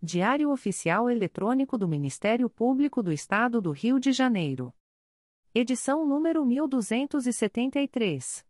Diário 0.00 0.52
Oficial 0.52 1.10
Eletrônico 1.10 1.76
do 1.76 1.88
Ministério 1.88 2.48
Público 2.48 3.02
do 3.02 3.12
Estado 3.12 3.60
do 3.60 3.72
Rio 3.72 3.98
de 3.98 4.12
Janeiro. 4.12 4.72
Edição 5.52 6.06
número 6.06 6.46
1273. 6.46 8.46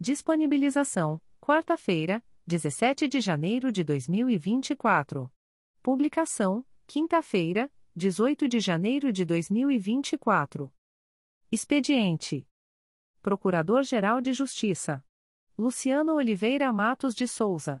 Disponibilização: 0.00 1.20
quarta-feira, 1.40 2.20
17 2.48 3.06
de 3.06 3.20
janeiro 3.20 3.70
de 3.70 3.84
2024. 3.84 5.30
Publicação: 5.80 6.66
quinta-feira, 6.84 7.70
18 7.94 8.48
de 8.48 8.58
janeiro 8.58 9.12
de 9.12 9.24
2024. 9.24 10.68
Expediente: 11.52 12.44
Procurador-Geral 13.22 14.20
de 14.20 14.32
Justiça 14.32 15.04
Luciano 15.56 16.14
Oliveira 16.14 16.72
Matos 16.72 17.14
de 17.14 17.28
Souza. 17.28 17.80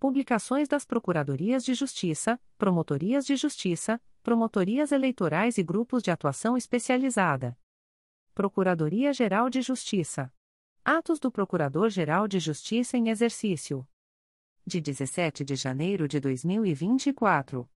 Publicações 0.00 0.66
das 0.66 0.86
Procuradorias 0.86 1.62
de 1.62 1.74
Justiça, 1.74 2.40
Promotorias 2.56 3.26
de 3.26 3.36
Justiça, 3.36 4.00
Promotorias 4.22 4.92
Eleitorais 4.92 5.58
e 5.58 5.62
Grupos 5.62 6.02
de 6.02 6.10
Atuação 6.10 6.56
Especializada. 6.56 7.54
Procuradoria-Geral 8.34 9.50
de 9.50 9.60
Justiça. 9.60 10.32
Atos 10.82 11.20
do 11.20 11.30
Procurador-Geral 11.30 12.26
de 12.26 12.40
Justiça 12.40 12.96
em 12.96 13.10
Exercício. 13.10 13.86
De 14.66 14.80
17 14.80 15.44
de 15.44 15.54
janeiro 15.54 16.08
de 16.08 16.18
2024. 16.18 17.68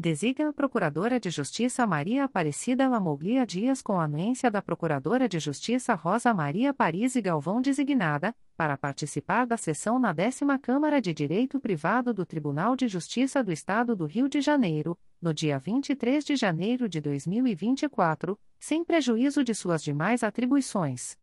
Designa 0.00 0.48
a 0.48 0.52
Procuradora 0.54 1.20
de 1.20 1.28
Justiça 1.28 1.86
Maria 1.86 2.24
Aparecida 2.24 2.88
Lamoglia 2.88 3.44
Dias 3.44 3.82
com 3.82 4.00
anuência 4.00 4.50
da 4.50 4.62
Procuradora 4.62 5.28
de 5.28 5.38
Justiça 5.38 5.92
Rosa 5.92 6.32
Maria 6.32 6.72
Paris 6.72 7.16
e 7.16 7.20
Galvão 7.20 7.60
designada, 7.60 8.34
para 8.56 8.78
participar 8.78 9.44
da 9.44 9.58
sessão 9.58 9.98
na 9.98 10.14
décima 10.14 10.58
Câmara 10.58 11.02
de 11.02 11.12
Direito 11.12 11.60
Privado 11.60 12.14
do 12.14 12.24
Tribunal 12.24 12.76
de 12.76 12.88
Justiça 12.88 13.44
do 13.44 13.52
Estado 13.52 13.94
do 13.94 14.06
Rio 14.06 14.26
de 14.26 14.40
Janeiro, 14.40 14.98
no 15.20 15.34
dia 15.34 15.58
23 15.58 16.24
de 16.24 16.34
janeiro 16.34 16.88
de 16.88 16.98
2024, 16.98 18.40
sem 18.58 18.82
prejuízo 18.82 19.44
de 19.44 19.54
suas 19.54 19.82
demais 19.82 20.22
atribuições. 20.22 21.18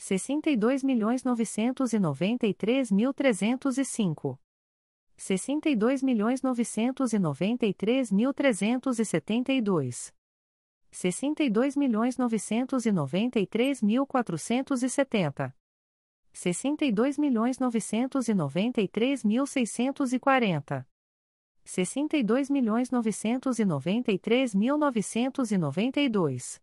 sessenta 0.00 0.48
e 11.42 11.50
dois 11.50 11.76
milhões 11.76 12.16
novecentos 12.16 12.86
e 12.86 12.92
noventa 12.92 13.38
e 13.40 13.46
três 13.46 13.82
mil 13.82 14.06
quatrocentos 14.06 14.84
e 14.84 14.88
setenta. 14.88 15.52
sessenta 16.32 16.84
e 16.86 16.92
dois 16.92 17.18
milhões 17.18 17.58
novecentos 17.58 18.28
e 18.28 18.34
noventa 18.34 18.80
e 18.80 18.86
três 18.86 19.24
mil 19.24 19.46
seiscentos 19.46 20.12
e 20.12 20.18
quarenta. 20.20 20.86
sessenta 21.64 22.16
e 22.16 22.22
dois 22.22 22.48
milhões 22.48 22.92
novecentos 22.92 23.58
e 23.58 23.64
noventa 23.64 24.12
e 24.12 24.18
três 24.18 24.54
mil 24.54 24.78
novecentos 24.78 25.50
e 25.50 25.58
noventa 25.58 26.00
e 26.00 26.08
dois. 26.08 26.62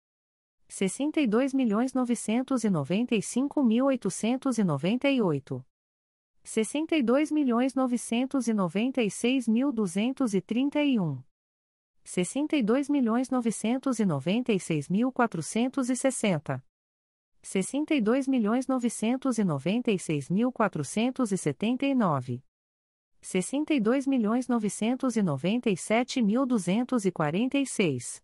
sessenta 0.73 1.19
e 1.19 1.27
dois 1.27 1.53
milhões 1.53 1.93
novecentos 1.93 2.63
e 2.63 2.69
noventa 2.69 3.13
e 3.13 3.19
seis 14.59 14.87
mil 14.87 15.11
quatrocentos 15.11 15.89
e 15.89 15.95
sessenta. 15.97 16.63
sessenta 17.41 17.93
e 17.93 17.99
dois 17.99 18.25
milhões 18.25 18.65
novecentos 18.65 19.39
e 19.39 19.43
noventa 19.43 19.91
e 19.91 19.99
seis 19.99 20.29
mil 20.29 20.53
quatrocentos 20.53 21.33
e 21.33 21.37
setenta 21.37 21.85
e 21.85 21.93
nove. 21.93 22.41
sessenta 23.19 23.73
e 23.73 23.81
dois 23.81 24.07
milhões 24.07 24.47
novecentos 24.47 25.17
e 25.17 25.21
noventa 25.21 25.69
e 25.69 25.75
sete 25.75 26.21
mil 26.21 26.45
duzentos 26.45 27.03
e 27.03 27.11
quarenta 27.11 27.57
e 27.57 27.65
seis. 27.65 28.23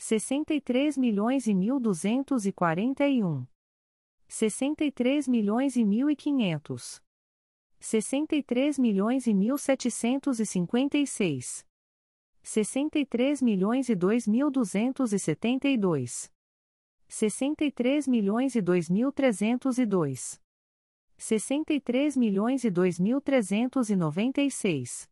63 0.00 0.96
milhões 0.96 1.46
e 1.46 1.52
1.241. 1.52 3.46
63 4.26 5.28
milhões 5.28 5.76
e 5.76 5.84
1.500. 5.84 7.02
63 7.78 8.78
milhões 8.78 9.26
e 9.26 9.34
1.756. 9.34 11.66
63 12.42 13.42
milhões 13.42 13.90
e 13.90 13.94
2.272. 13.94 16.30
63 17.06 18.08
milhões 18.08 18.54
e 18.54 18.62
2.302. 18.62 20.40
63 21.18 22.16
milhões 22.16 22.64
e 22.64 22.70
2.396. 22.70 25.10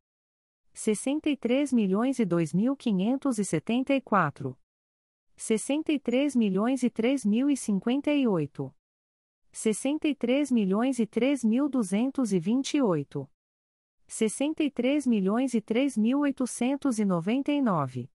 63 0.73 1.73
milhões 1.75 2.18
e 2.18 2.25
2.574. 2.25 4.57
63 5.38 6.35
milhões 6.35 6.83
e 6.83 6.90
3.058. 6.90 8.75
63 9.52 10.50
milhões 10.50 10.99
e 10.99 11.07
3.228. 11.07 13.28
63 14.09 15.07
milhões 15.07 15.54
e 15.54 15.62
3.899. 15.62 18.11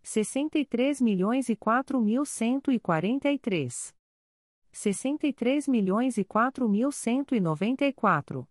63 0.00 1.00
milhões 1.00 1.48
e 1.48 1.56
4.143. 1.56 3.92
63 4.70 5.66
milhões 5.66 6.18
e 6.18 6.24
4.194. 6.24 8.46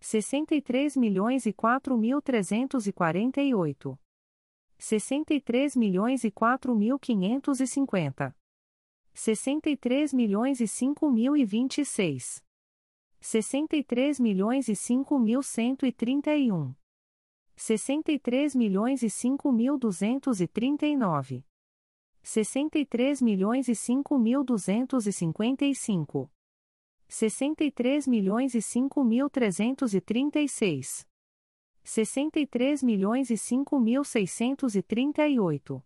63 0.00 0.96
milhões 0.96 1.44
e 1.44 1.52
4.348. 1.52 3.98
63 4.78 5.76
milhões 5.76 6.24
e 6.24 6.30
4.550. 6.30 8.34
63 9.12 10.14
milhões 10.14 10.60
e 10.60 10.64
5.026. 10.64 12.42
63 13.20 14.20
milhões 14.20 14.68
e 14.68 14.74
5.131. 14.74 16.76
63 17.56 18.54
milhões 18.54 19.02
e 19.02 19.08
5.239. 19.08 21.42
63 22.22 23.20
milhões 23.20 23.68
e 23.68 23.72
5.255. 23.72 26.30
63 27.08 28.06
milhões 28.06 28.54
e 28.54 28.58
5.336. 28.58 31.04
63 31.88 32.82
milhões 32.82 33.30
e 33.30 33.34
5.638. 33.34 35.82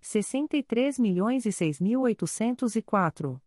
63 0.00 0.98
milhões 1.00 1.44
e 1.44 1.48
6.804. 1.48 3.40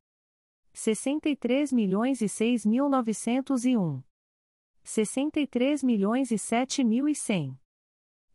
63 0.74 1.71
milhões 1.71 2.21
e 2.21 2.25
6.901. 2.25 4.03
63 4.83 5.81
milhões 5.81 6.31
e 6.31 6.36
7.100. 6.36 7.57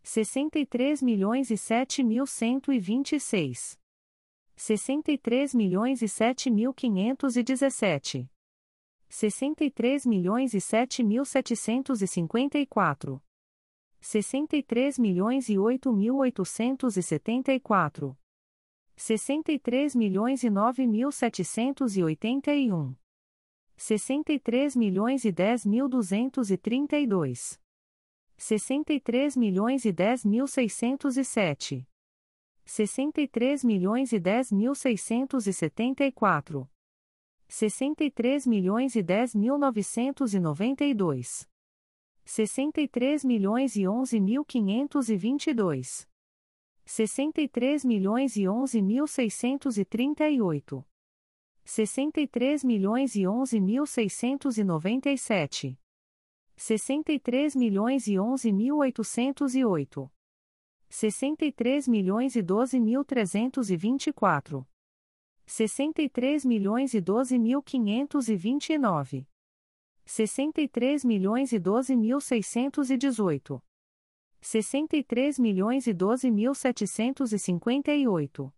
63 0.03 1.03
milhões 1.03 1.51
e 1.51 1.55
7.126. 1.55 3.79
63 4.57 5.55
milhões 5.55 6.01
e 6.01 6.07
7.517. 6.07 8.27
63 9.11 10.07
milhões 10.07 10.55
e 10.55 10.59
7.754. 10.59 13.21
63 14.05 14.99
milhões 14.99 15.49
e 15.49 15.55
8.874. 15.55 18.15
63 18.95 19.95
milhões 19.95 20.45
e 20.45 20.51
9.781. 20.51 22.95
63 23.75 24.77
milhões 24.77 25.25
e 25.25 25.33
10.232. 25.33 27.59
63 28.37 29.37
milhões 29.39 29.87
e 29.87 29.93
10.607. 29.93 31.87
63 32.63 33.65
milhões 33.65 34.13
e 34.13 34.21
10.674. 34.21 36.69
63 37.49 38.47
milhões 38.47 38.97
e 38.97 39.03
10.992. 39.03 41.54
63 42.25 43.25
milhões 43.25 43.77
e 43.77 43.83
11.522. 43.83 46.09
63 46.87 47.85
milhões 47.85 48.37
e 48.37 48.43
11.638. 48.43 50.85
63 51.65 52.65
milhões 52.65 53.17
e 53.17 53.23
11.697. 53.23 55.79
63 56.57 57.57
milhões 57.57 58.07
e 58.07 58.13
11.808. 58.15 60.09
63 60.89 61.89
milhões 61.89 62.37
e 62.37 62.43
12.324. 62.43 64.65
63 65.47 66.45
milhões 66.45 66.95
e 66.95 67.03
12.529. 67.03 69.27
63 70.05 71.05
milhões 71.05 71.53
e 71.53 71.59
12.618. 71.59 73.61
63 74.41 75.39
milhões 75.39 75.87
e 75.87 75.95
12.758. 75.95 78.53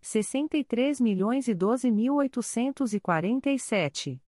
63 0.00 1.00
milhões 1.00 1.46
e 1.48 1.54
12.847. 1.54 4.20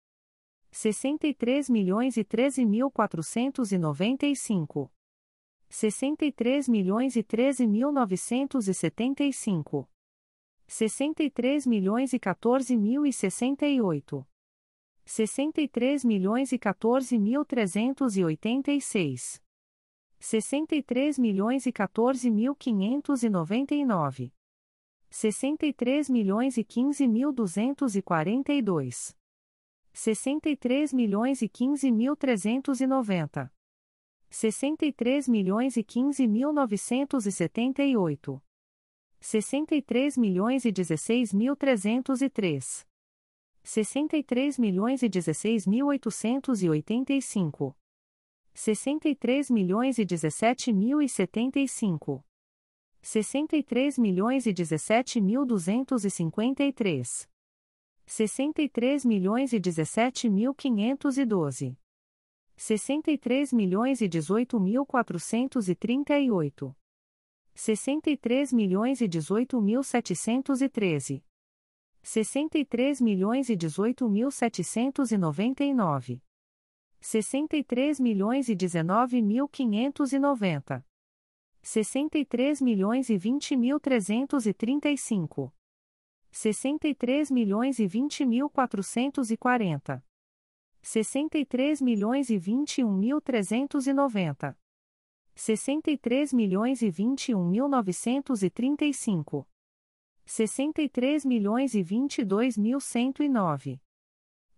63 0.70 1.68
milhões 1.68 2.16
e 2.16 2.24
13.495. 2.24 4.88
63 5.68 6.68
milhões 6.68 7.16
e 7.16 7.24
13.975. 7.24 9.88
63 10.66 11.66
milhões 11.66 12.12
e 12.12 12.18
14.068. 12.18 14.26
63 15.06 16.04
milhões 16.04 16.52
e 16.52 16.58
14.386. 16.58 19.40
63 20.18 21.18
milhões 21.18 21.64
e 21.64 21.72
14.599. 21.72 24.30
63 25.08 26.10
milhões 26.10 26.58
e 26.58 26.64
15.242. 26.64 29.16
63 29.92 30.92
milhões 30.92 31.40
e 31.40 31.48
15.390. 31.48 33.48
63 34.28 35.28
milhões 35.28 35.76
e 35.76 35.84
15.978. 35.84 38.42
63 39.20 40.18
milhões 40.18 40.64
e 40.64 40.72
16.303. 40.72 42.95
63 43.66 44.58
milhões 44.60 45.02
e 45.02 45.08
16.885. 45.08 47.74
63 48.54 49.50
milhões 49.50 49.98
e 49.98 50.06
17.075. 50.06 52.22
63 53.02 53.98
milhões 53.98 54.46
e 54.46 54.52
17.253. 54.52 57.28
63 58.06 59.04
milhões 59.04 59.52
e 59.52 59.58
17.512. 59.58 61.76
63 62.56 63.52
milhões 63.52 64.00
e 64.00 64.08
18.438. 64.08 66.72
63 67.52 68.52
milhões 68.52 69.00
e 69.00 69.08
18.713. 69.08 71.24
63 72.06 73.00
milhões 73.00 73.50
e 73.50 73.56
18.799. 73.56 76.22
63 77.00 77.98
milhões 77.98 78.48
e 78.48 78.54
19.590. 78.54 80.84
63 81.62 82.62
milhões 82.62 83.10
e 83.10 83.16
20.335. 83.16 85.52
63 86.30 87.32
milhões 87.32 87.80
e 87.80 87.88
20.440. 87.88 90.00
63 90.80 91.82
milhões 91.82 92.30
e 92.30 92.38
21.390. 92.38 94.56
63 95.34 96.32
milhões 96.32 96.82
e 96.82 96.88
21.935. 96.88 99.44
63 100.26 101.24
milhões 101.24 101.74
e 101.74 101.82
22.109. 101.84 103.80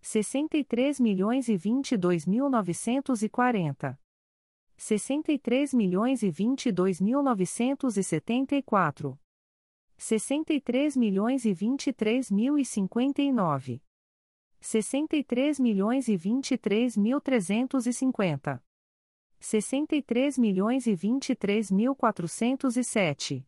63 0.01 0.99
milhões 0.99 1.47
e 1.47 1.55
22 1.55 2.25
mil 2.25 2.49
940. 2.49 4.01
63 4.75 5.73
milhões 5.75 6.23
e 6.23 6.31
22 6.31 6.99
mil 6.99 7.21
974. 7.21 9.19
63 9.95 10.97
milhões 10.97 11.45
e 11.45 11.53
23 11.53 12.31
mil 12.31 12.57
e 12.57 12.65
59. 12.65 13.83
63 14.59 15.59
milhões 15.59 16.07
e 16.07 16.17
23 16.17 16.97
mil 16.97 17.21
350. 17.21 18.63
63 19.39 20.37
milhões 20.39 20.87
e 20.87 20.95
23 20.95 21.69
mil 21.71 21.95
407. 21.95 23.45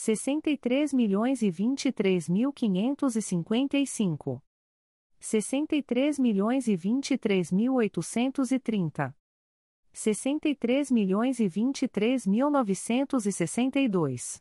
63 0.00 0.92
milhões 0.92 1.42
e 1.42 1.50
23 1.50 2.28
mil 2.28 2.52
555. 2.52 4.40
63 5.18 6.18
milhões 6.20 6.68
e 6.68 6.76
23 6.76 7.50
mil 7.50 7.74
830. 7.74 9.12
63 9.92 10.90
milhões 10.92 11.40
e 11.40 11.48
23 11.48 12.28
mil 12.28 12.48
962. 12.48 14.40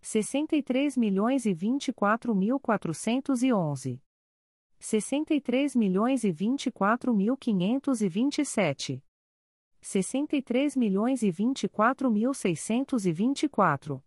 63 0.00 0.96
milhões 0.96 1.44
e 1.44 1.52
24 1.52 2.34
mil 2.34 2.58
411. 2.58 4.02
63 4.78 5.76
milhões 5.76 6.24
e 6.24 6.32
24 6.32 7.14
mil 7.14 7.36
527. 7.36 9.04
63 9.82 10.74
milhões 10.74 11.22
e 11.22 11.30
24 11.30 12.10
mil 12.10 12.32
624. 12.32 14.02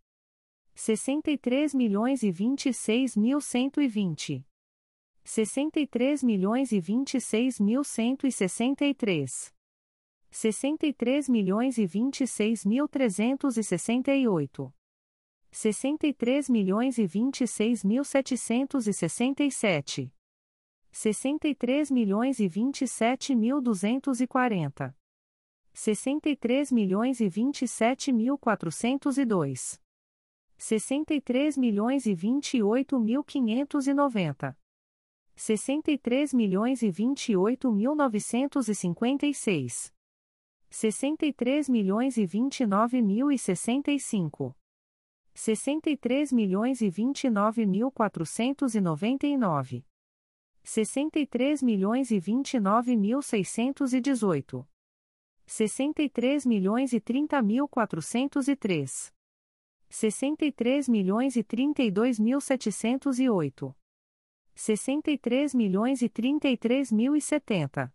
63 0.75 1.73
milhões 1.73 2.23
e 2.23 2.31
26 2.31 3.15
mil 3.15 3.39
120. 3.39 4.45
63 5.23 6.23
milhões 6.23 6.71
e 6.71 6.79
26 6.79 7.59
mil 7.59 7.83
163. 7.83 9.53
63 10.31 11.29
milhões 11.29 11.77
e 11.77 11.85
26 11.85 12.65
mil 12.65 12.87
368. 12.87 14.73
63 15.51 16.49
milhões 16.49 16.97
e 16.97 17.05
26 17.05 17.83
mil 17.83 18.03
767. 18.03 20.11
63 20.91 21.91
milhões 21.91 22.39
e 22.39 22.47
27 22.47 23.35
mil 23.35 23.61
240. 23.61 24.97
63 25.73 26.71
milhões 26.71 27.19
e 27.19 27.29
27 27.29 28.11
mil 28.11 28.37
402. 28.37 29.82
63 30.65 31.57
milhões 31.57 32.05
e 32.05 32.15
28 32.15 32.97
mil 32.97 33.21
590. 33.21 34.57
63 35.35 36.33
milhões 36.33 36.81
e 36.81 36.89
28 36.89 37.69
mil 37.69 37.93
956. 37.93 39.93
63 40.69 41.67
milhões 41.67 42.15
e 42.15 42.25
29 42.25 43.01
mil 43.01 43.29
e 43.29 43.37
65. 43.37 44.55
63 45.33 46.31
milhões 46.31 46.79
e 46.79 46.89
29 46.89 47.65
mil 47.65 47.91
499. 47.91 49.85
63 50.63 51.61
milhões 51.61 52.09
e 52.09 52.21
29 52.21 52.95
mil 52.95 53.21
618. 53.21 54.65
63 55.45 56.45
milhões 56.45 56.93
e 56.93 57.01
30 57.01 57.41
mil 57.41 57.67
403. 57.67 59.13
63 59.93 60.89
milhões 60.89 61.35
e 61.35 61.43
32 61.43 62.19
mil 62.19 62.41
708. 62.41 63.75
63 64.55 65.53
milhões 65.53 66.01
e 66.01 66.09
33 66.09 66.91
mil 66.91 67.15
e 67.15 67.21
70. 67.21 67.93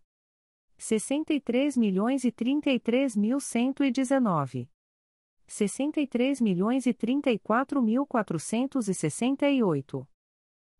63 0.77 1.75
milhões 1.75 2.23
e 2.23 2.31
33 2.31 3.17
mil 3.17 3.41
119. 3.41 4.69
63 5.45 6.39
milhões 6.39 6.87
e 6.87 6.93
34 6.93 7.81
mil 7.81 8.07
468. 8.07 10.07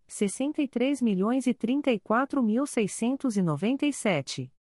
63 0.08 1.02
milhões 1.02 1.48
e 1.48 1.54
34 1.54 2.42
mil 2.42 2.66
697. 2.66 4.54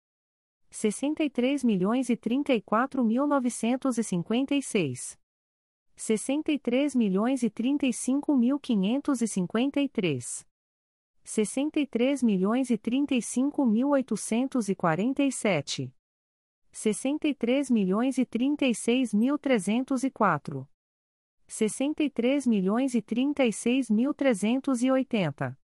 63 0.69 1.63
milhões 1.63 2.09
e 2.09 2.17
34 2.17 3.05
mil 3.05 3.25
956. 3.25 5.18
63 5.99 6.95
milhões 6.95 7.43
e 7.43 7.49
35 7.49 8.33
mil 8.33 8.57
553. 8.57 10.45
63 11.25 12.23
milhões 12.23 12.69
e 12.69 12.77
35 12.77 13.65
mil 13.65 13.89
847. 13.89 15.93
63 16.71 17.69
milhões 17.69 18.17
e 18.17 18.25
36 18.25 19.13
mil 19.13 19.37
304. 19.37 20.65
63 21.45 22.47
milhões 22.47 22.95
e 22.95 23.01
36 23.01 23.89
mil 23.89 24.13
380. 24.13 25.59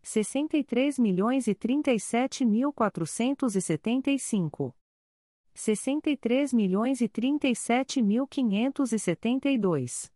63 0.00 0.98
milhões 1.00 1.48
e 1.48 1.56
37 1.56 2.46
mil 2.46 2.72
475. 2.72 4.72
63 5.56 6.52
milhões 6.52 7.00
e 7.00 7.08
37 7.08 8.02
mil 8.02 8.26
572. 8.26 10.12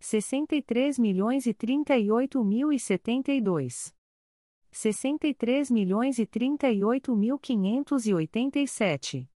63 0.00 0.98
milhões 0.98 1.46
e 1.46 1.54
38 1.54 2.44
mil 2.44 2.72
e 2.72 2.80
72. 2.80 3.94
63 4.72 5.70
milhões 5.70 6.18
e 6.18 6.26
38 6.26 7.14
mil 7.14 7.38
587. 7.38 9.30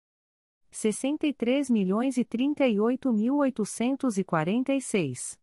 63 0.68 1.70
milhões 1.70 2.18
e 2.18 2.24
38 2.24 3.12
mil 3.12 3.36
846. 3.36 5.38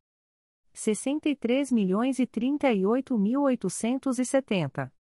63 0.73 1.71
milhões 1.71 2.19
e 2.19 2.27
38 2.27 3.17
mil 3.17 3.43
870. 3.43 4.96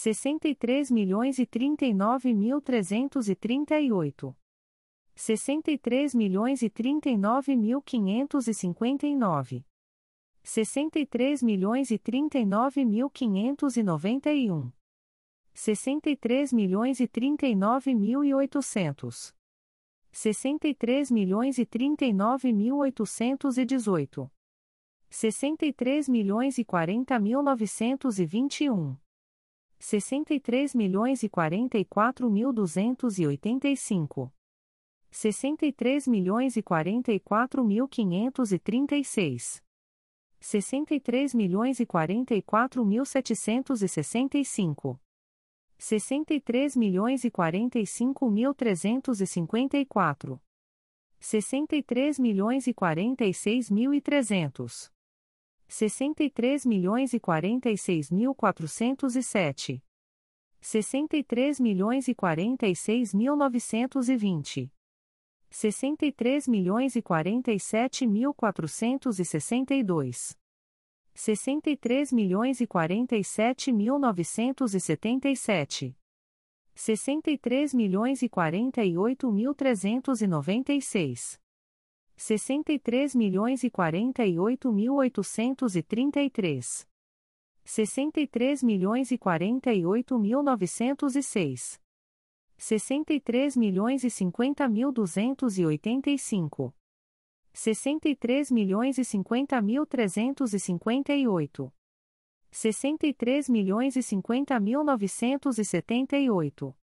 63 0.00 0.92
milhões 0.92 1.40
e 1.40 1.44
39 1.44 2.32
mil 2.32 2.60
338. 2.60 4.36
63 5.16 6.14
milhões 6.14 6.62
e 6.62 6.70
39 6.70 7.56
mil 7.56 7.82
559. 7.82 9.64
63 10.44 11.42
milhões 11.42 11.90
e 11.90 11.98
39 11.98 12.84
mil 12.84 13.10
591. 13.10 14.70
63 15.52 16.52
milhões 16.52 17.00
e 17.00 17.08
39 17.08 17.94
mil 17.96 18.22
e 18.22 18.32
800. 18.32 19.34
63 20.12 21.10
milhões 21.10 21.58
e 21.58 21.66
39 21.66 22.52
mil 22.52 22.76
818. 22.76 24.30
63 25.10 26.08
milhões 26.08 26.56
e 26.56 26.64
40 26.64 27.18
mil 27.18 27.42
921. 27.42 28.96
63 29.78 30.74
milhões 30.74 31.22
e 31.22 31.28
44 31.28 32.28
mil 32.28 32.52
285. 32.52 34.32
63 35.10 36.08
milhões 36.08 36.56
e 36.56 36.62
44 36.62 37.64
mil 37.64 37.88
536. 37.88 39.62
63 40.40 41.34
milhões 41.34 41.80
e 41.80 41.86
44 41.86 42.84
mil 42.84 43.04
765. 43.04 45.00
63 45.78 46.76
milhões 46.76 47.24
e 47.24 47.30
45 47.30 48.30
mil 48.30 48.52
354. 48.54 50.40
63 51.20 52.18
milhões 52.18 52.66
e 52.66 52.74
46 52.74 53.70
mil 53.70 53.94
e 53.94 54.00
300. 54.00 54.97
63 55.68 56.64
milhões 56.64 57.12
e 57.12 57.20
46 57.20 58.10
mil 58.10 58.34
407. 58.34 59.84
63 60.60 61.60
milhões 61.60 62.08
e 62.08 62.14
46 62.14 63.14
mil 63.14 63.36
920. 63.36 64.72
63 65.50 66.48
milhões 66.48 66.96
e 66.96 67.02
47 67.02 68.06
mil 68.06 68.34
462. 68.34 70.36
63 71.14 72.12
milhões 72.12 72.60
e 72.60 72.66
47 72.66 73.72
mil 73.72 73.98
977. 73.98 75.96
63 76.74 77.74
milhões 77.74 78.22
e 78.22 78.28
48 78.28 79.32
mil 79.32 79.54
396. 79.54 81.40
63 82.18 83.14
milhões 83.14 83.62
e 83.62 83.70
48 83.70 84.72
mil 84.72 84.96
833. 84.96 86.84
63 87.64 88.62
milhões 88.64 89.12
e 89.12 89.18
48 89.18 90.18
mil 90.18 90.42
906. 90.42 91.80
63 92.56 93.56
milhões 93.56 94.02
e 94.02 94.10
50 94.10 94.68
mil 94.68 94.90
285. 94.90 96.74
63 97.52 98.50
milhões 98.50 98.98
e 98.98 99.04
50 99.04 99.62
mil 99.62 99.86
358. 99.86 101.72
63 102.50 103.48
milhões 103.48 103.94
e 103.94 104.02
50 104.02 104.58
mil 104.58 104.82
978. 104.82 106.76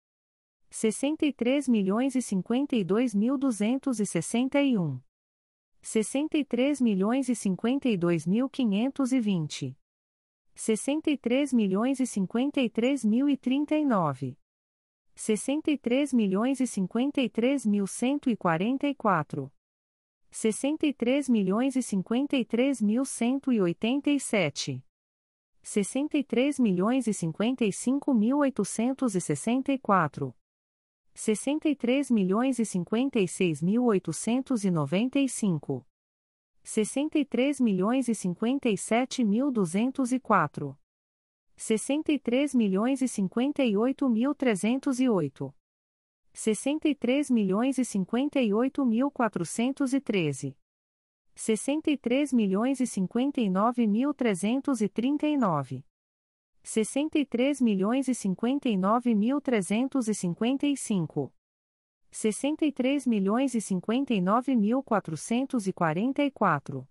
63 0.70 1.68
milhões 1.68 2.14
e 2.14 2.23
52 2.23 3.14
mil 3.16 3.37
261. 3.37 5.01
63 5.85 6.81
milhões 6.81 7.29
e 7.29 7.35
52 7.35 8.27
mil 8.27 8.49
520. 8.49 9.77
63 10.55 11.53
milhões 11.53 12.01
e 12.01 12.07
53 12.07 13.05
mil 13.05 13.29
e 13.29 13.37
39. 13.37 14.38
63 15.14 16.14
milhões 16.14 16.61
e 16.61 16.66
53 16.66 17.66
mil 17.66 17.87
144. 17.87 19.53
63 20.31 21.29
milhões 21.29 21.77
e 21.77 21.83
53 21.83 22.81
mil 22.81 23.05
187. 23.05 24.83
63 25.62 26.59
milhões 26.61 27.07
e 27.07 27.12
55 27.12 28.14
mil 28.14 28.38
864. 28.38 30.35
63 31.14 32.11
milhões 32.11 32.59
e 32.59 32.64
56 32.64 33.62
mil 33.62 33.85
895. 33.85 35.87
63 36.62 37.61
milhões 37.61 38.09
e 38.09 38.14
57 38.14 39.24
mil 39.24 39.53
204. 39.53 40.77
63 41.57 42.55
milhões 42.55 43.00
e 43.00 43.07
58 43.07 44.09
mil 44.09 44.35
308. 44.35 45.55
63 46.33 47.31
milhões 47.31 47.79
e 47.79 47.85
58 47.85 48.85
mil 48.85 49.09
413. 49.09 50.59
63 51.37 52.33
milhões 52.33 52.81
e 52.81 52.87
59 52.87 53.87
mil 53.87 54.12
339. 54.12 55.85
63 56.66 57.61
milhões 57.61 58.09
e 58.09 58.14
59 58.14 59.14
mil 59.14 59.38
355. 59.38 61.31
63 62.11 63.07
milhões 63.07 63.55
e 63.55 63.61
59 63.61 64.57
mil 64.57 64.83
444. 64.83 66.88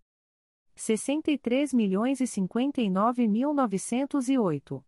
63 0.75 1.73
milhões 1.73 2.21
e 2.21 2.27
59 2.27 3.27
mil 3.27 3.51
908. 3.51 4.85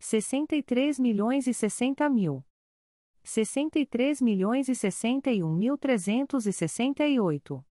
63 0.00 0.98
milhões 0.98 1.46
e 1.46 1.54
60 1.54 2.10
mil. 2.10 2.44
63 3.22 4.20
milhões 4.20 4.68
e 4.68 4.74
61 4.74 5.54
mil 5.54 5.78
368. 5.78 7.64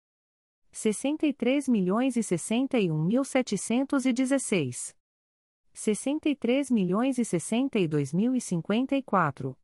63 0.71 1.67
milhões 1.67 2.15
e 2.15 2.23
61 2.23 3.03
mil 3.03 3.25
716. 3.25 4.98
63 5.81 6.71
milhões 6.71 7.17
e 7.17 7.23
62 7.23 8.13
mil 8.13 8.35
e 8.35 8.41
54. 8.41 9.57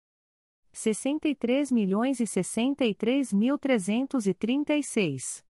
63 0.71 1.71
milhões 1.73 2.21
e 2.21 2.25
63 2.25 3.34
mil 3.34 3.58
336. 3.58 5.43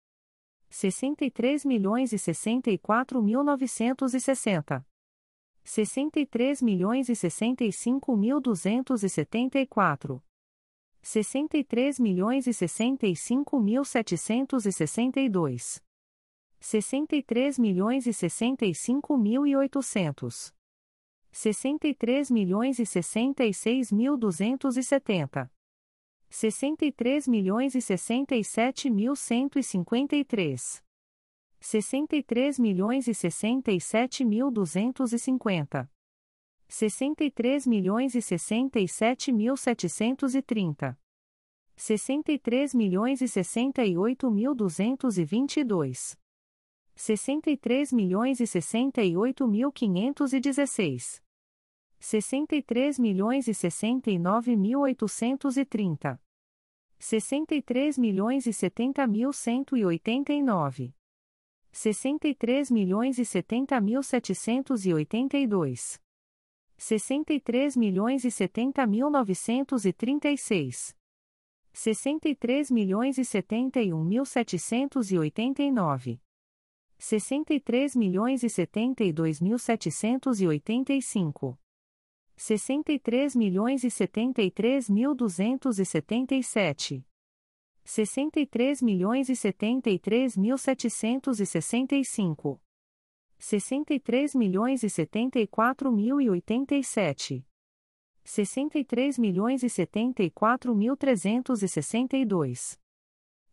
63 0.70 1.66
milhões 1.66 2.14
e 2.14 2.18
64 2.18 3.22
mil 3.22 3.44
960. 3.44 4.88
63 5.66 6.62
milhões 6.62 7.10
e 7.10 7.16
65 7.16 8.16
mil 8.16 8.40
274. 8.40 10.24
63 11.02 12.00
milhões 12.00 12.48
e 12.48 12.54
65 12.54 13.60
mil 13.60 13.84
762. 13.84 15.84
63 16.64 17.60
milhões 17.60 18.08
e 18.08 18.14
65 18.14 19.18
mil 19.18 19.46
e 19.46 19.54
800. 19.54 20.56
63 21.30 22.32
milhões 22.32 22.80
e 22.80 22.86
66 22.86 23.92
mil 23.92 24.16
270. 24.16 25.52
63 26.30 27.28
milhões 27.28 27.76
e 27.76 27.82
67 27.82 28.90
mil 28.90 29.14
153. 29.14 30.82
63 31.60 32.60
milhões 32.60 33.08
e 33.10 33.14
67 33.14 34.24
mil 34.24 34.50
250. 34.50 35.92
63 36.70 37.68
milhões 37.68 38.16
e 38.16 38.22
67 38.22 39.34
mil 39.34 39.58
730. 39.58 40.98
63 41.76 42.74
milhões 42.74 43.22
e 43.22 43.28
68 43.28 44.32
mil 44.32 44.56
222. 44.56 46.23
63 46.96 47.92
milhões 47.92 48.40
e 48.40 48.48
68 48.48 49.48
mil 49.48 49.72
516. 49.72 51.22
63 52.00 53.00
milhões 53.00 53.48
e 53.48 53.54
69 53.54 54.56
mil 54.56 54.82
830. 54.82 56.22
63 57.00 57.98
milhões 57.98 58.46
e 58.46 58.54
70 58.54 59.08
mil 59.08 59.34
189. 59.34 60.94
63 61.72 62.72
milhões 62.72 63.18
e 63.18 63.26
70 63.26 63.82
mil 63.82 64.04
782. 64.04 66.00
63 66.78 67.78
milhões 67.78 68.26
e 68.26 68.32
70 68.32 68.86
mil 68.86 69.10
936. 69.10 70.96
63 71.74 72.70
milhões 72.70 73.18
e 73.18 73.26
71 73.26 74.04
mil 74.04 74.26
789. 74.26 76.22
63 77.06 77.98
milhões 77.98 78.44
e 78.44 78.50
72 78.50 79.42
mil 79.42 79.60
785. 79.60 81.60
63 82.38 83.36
milhões 83.36 83.84
e 83.84 83.92
73 83.92 84.90
mil 84.90 85.14
277. 85.14 87.06
63 87.84 88.82
milhões 88.82 89.28
e 89.28 89.36
73 89.36 90.38
mil 90.38 90.58
765. 90.58 92.62
63 93.38 94.34
milhões 94.34 94.82
e 94.82 94.90
74 94.90 95.92
mil 95.92 96.22
e 96.22 96.30
87. 96.30 97.46
63 98.24 99.20
milhões 99.20 99.62
e 99.62 99.70
74 99.70 100.74
mil 100.74 100.96
362. 100.96 102.82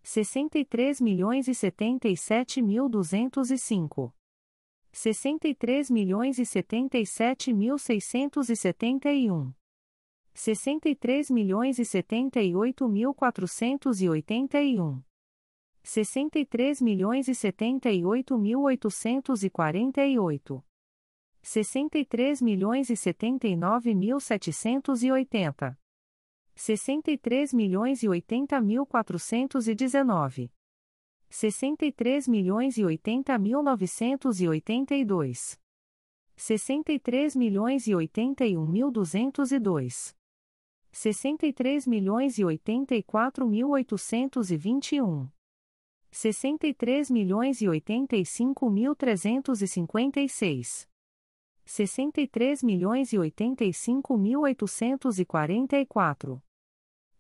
63 0.02 1.00
milhões 1.00 1.48
e 1.48 1.54
77 1.54 2.62
mil 2.62 2.88
205. 2.88 4.14
63 4.92 5.90
milhões 5.90 6.38
e 6.38 6.46
77 6.46 7.52
mil 7.52 7.78
671. 7.78 9.52
63 10.32 11.30
milhões 11.30 11.78
e 11.78 11.84
78 11.84 12.88
mil 12.88 13.14
481. 13.14 15.02
63 15.82 16.82
milhões 16.82 17.28
e 17.28 17.34
78 17.34 18.38
mil 18.38 18.62
848. 18.62 20.64
63 21.42 22.42
milhões 22.42 22.90
e 22.90 22.96
79 22.96 23.94
mil 23.94 24.20
780. 24.20 25.79
63 26.54 27.54
milhões 27.54 28.02
e 28.02 28.08
80 28.08 28.60
mil 28.60 28.84
419. 28.86 30.50
63 31.28 32.26
milhões 32.26 32.76
e 32.76 32.84
80 32.84 33.38
mil 33.38 33.62
982. 33.62 35.58
63 36.36 37.36
milhões 37.36 37.86
e 37.86 37.94
81 37.94 38.66
mil 38.66 38.90
202. 38.90 40.16
63 40.92 41.86
milhões 41.86 42.38
e 42.38 42.44
84 42.44 43.46
mil 43.46 43.70
821. 43.70 45.28
63 46.10 47.10
milhões 47.10 47.62
e 47.62 47.68
85 47.68 48.68
mil 48.68 48.96
356. 48.96 50.89
63 51.72 52.64
milhões 52.64 53.12
e 53.12 53.18
85 53.18 54.18
mil 54.18 54.40
844. 54.40 56.42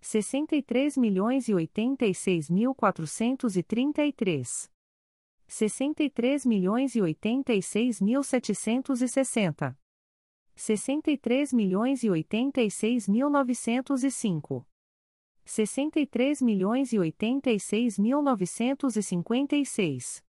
63 0.00 0.96
milhões 0.96 1.48
e 1.48 1.54
86 1.54 2.50
mil 2.50 2.74
433. 2.74 4.68
63 5.46 6.46
milhões 6.46 6.96
e 6.96 7.00
86 7.00 8.00
mil 8.00 8.24
760. 8.24 9.78
63 10.56 11.52
milhões 11.52 12.02
e 12.02 12.10
86 12.10 13.08
mil 13.08 13.30
905. 13.30 14.66
63 15.44 16.42
milhões 16.42 16.92
e 16.92 16.98
86 16.98 18.00
mil 18.00 18.20
956. 18.20 20.24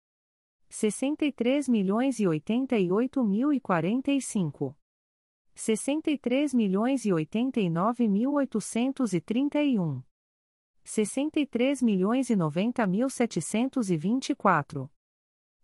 63 0.69 1.67
milhões 1.67 2.19
e 2.19 2.27
88 2.27 3.23
mil 3.23 3.51
e 3.51 3.60
45. 3.60 4.77
63 5.55 6.53
milhões 6.53 7.05
e 7.05 7.12
89 7.12 8.08
mil 8.08 8.34
831. 8.34 10.03
63 10.84 11.82
milhões 11.82 12.29
e 12.29 12.36
90 12.36 12.88
mil 12.88 13.10
724. 13.10 14.89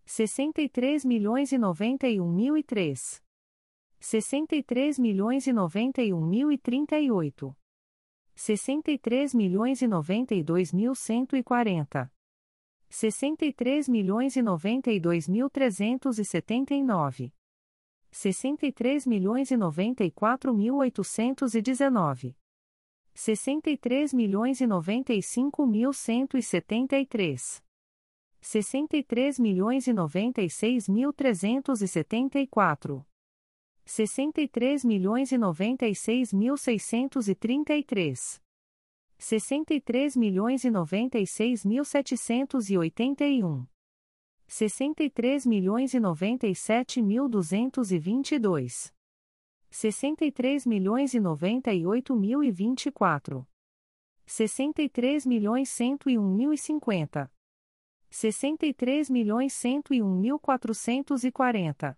63 0.06 1.06
milhões 1.06 1.52
e 1.52 1.58
91 1.58 2.28
mil 2.28 2.58
e 2.58 2.64
3. 2.64 3.24
63 4.00 5.00
milhões 5.00 5.48
e 5.48 5.54
91 5.54 6.20
mil 6.20 6.52
e 6.52 6.58
38. 6.58 7.56
63 8.36 9.34
milhões 9.34 9.82
e 9.82 9.88
92 9.88 10.74
mil 10.74 10.94
140. 10.94 12.15
63 12.98 13.90
milhões 13.90 14.38
e 14.38 14.42
92 14.42 15.28
mil 15.28 15.50
379. 15.50 17.34
63 18.10 19.06
milhões 19.06 19.52
e 19.52 19.58
94 19.58 20.54
mil 20.54 20.78
819. 20.78 22.38
63 23.14 24.14
milhões 24.14 24.62
e 24.62 24.66
95 24.66 25.68
mil 25.68 25.92
173. 25.92 27.62
63 28.40 29.40
milhões 29.40 29.88
e 29.88 29.94
96 29.94 30.88
mil 30.88 31.12
374. 31.12 33.06
63 33.84 34.86
milhões 34.86 35.34
e 35.34 35.38
96 35.38 36.32
mil 36.32 36.56
633. 36.56 38.45
63 39.18 40.16
milhões 40.16 40.66
e 40.66 40.70
96 40.70 41.66
mil 41.66 41.86
781. 41.86 43.66
63 44.48 45.46
milhões 45.46 45.94
e 45.94 46.00
97 46.00 47.02
mil 47.02 47.28
222. 47.28 48.94
63 49.70 50.66
milhões 50.66 51.14
e 51.14 51.20
98 51.20 52.16
mil 52.16 52.44
e 52.44 52.52
24. 52.52 53.48
63 54.26 55.26
milhões 55.26 55.70
101 55.70 56.22
mil 56.22 56.54
e 56.54 56.58
50. 56.58 57.32
63 58.10 59.10
milhões 59.10 59.54
101 59.54 60.20
mil 60.20 60.40
440. 60.40 61.98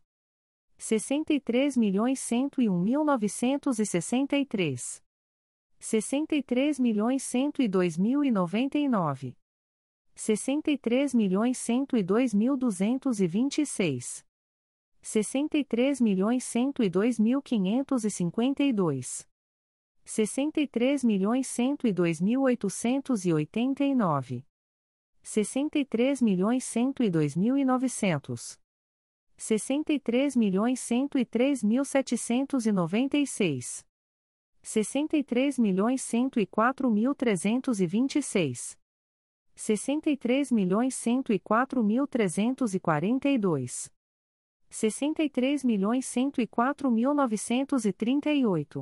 63 0.78 1.78
milhões 1.78 2.20
101 2.20 2.80
mil 2.80 3.04
963. 3.04 5.07
63 5.80 6.80
milhões 6.80 7.24
102 7.24 7.98
mil 7.98 8.24
e 8.24 8.32
99. 8.32 9.36
63 10.16 11.14
milhões 11.14 11.58
102 11.60 12.34
mil 12.34 12.58
226. 12.58 14.26
63 15.02 16.02
milhões 16.02 16.44
102 16.44 17.20
mil 17.20 17.42
552. 17.42 19.28
63 20.04 21.04
milhões 21.04 21.48
102 21.48 22.22
mil 22.22 22.42
889. 22.42 24.46
63 25.22 26.22
milhões 26.22 26.64
102 26.64 27.36
mil 27.36 27.58
e 27.58 27.66
900. 27.66 28.60
63 29.38 30.36
milhões 30.36 30.80
103 30.80 31.64
mil 31.64 31.86
796 31.86 33.87
sessenta 34.70 35.16
e 35.16 35.24
três 35.24 35.58
milhões 35.58 36.02
cento 36.02 36.42
e 36.42 36.46
quatro 36.46 36.92
mil 36.92 37.16
novecentos 37.16 37.80
e 37.80 37.86
setenta 37.88 38.78
sessenta 39.58 40.10
e 40.10 40.18
três 40.18 40.52
milhões 40.52 40.94
cento 40.94 41.32
e 41.32 41.40
cinco 41.40 41.82
mil 41.82 42.04
e 42.04 42.26
trinta 42.26 43.30
e 43.30 43.38
nove 43.40 44.80
sessenta 44.86 45.24
e 45.24 45.30
três 45.30 45.64
milhões 45.64 46.06
cento 46.06 46.42
e 46.42 46.48
cinco 46.48 46.70
mil 46.70 46.94
quatrocentos 46.94 47.86
e 47.86 47.92
trinta 47.94 48.32
e 48.34 48.46
oito 48.46 48.74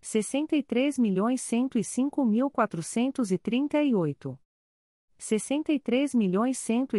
sessenta 0.00 0.54
e 0.54 0.62
três 0.62 0.96
milhões 0.96 1.42
cento 1.42 1.76
e 1.76 1.82
cinco 1.82 2.24
mil 2.24 2.48
quatrocentos 2.48 3.32
e 3.32 3.38
trinta 3.38 3.82
e 3.82 3.94
oito 3.96 4.41
sessenta 5.24 5.70
e 5.70 5.78
três 5.78 6.16
milhões 6.16 6.58
cento 6.58 6.96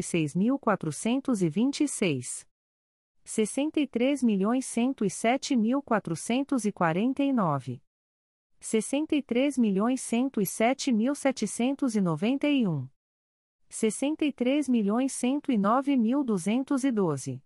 e 15.52 15.58
nove 15.58 15.98
mil 15.98 16.24
duzentos 16.24 16.86
e 16.86 16.92
doze 16.94 17.44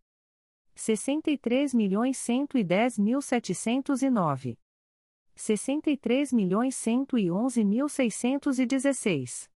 sessenta 0.76 1.32
e 1.32 1.40
três 1.40 1.74
milhões 1.74 2.20
cento 2.20 2.56
e 2.56 2.64
dez 2.64 3.00
mil 3.00 3.20
setecentos 3.20 4.04
e 4.04 4.12
nove 4.12 4.60
sessenta 5.36 5.90
e 5.90 5.98
três 5.98 6.32
milhões 6.32 6.76
cento 6.76 7.18
e 7.18 7.32
onze 7.32 7.64
mil 7.64 7.90
seiscentos 7.90 8.60
e 8.60 8.66
dezesseis 8.68 8.70
sessenta 8.70 8.70
e 8.70 8.70
três 8.70 8.72
milhões 8.72 8.76
cento 8.76 8.78
e 8.78 8.92
onze 8.92 9.04
mil 9.04 9.10
seiscentos 9.10 9.40
e 9.40 9.46
dezesseis. 9.48 9.57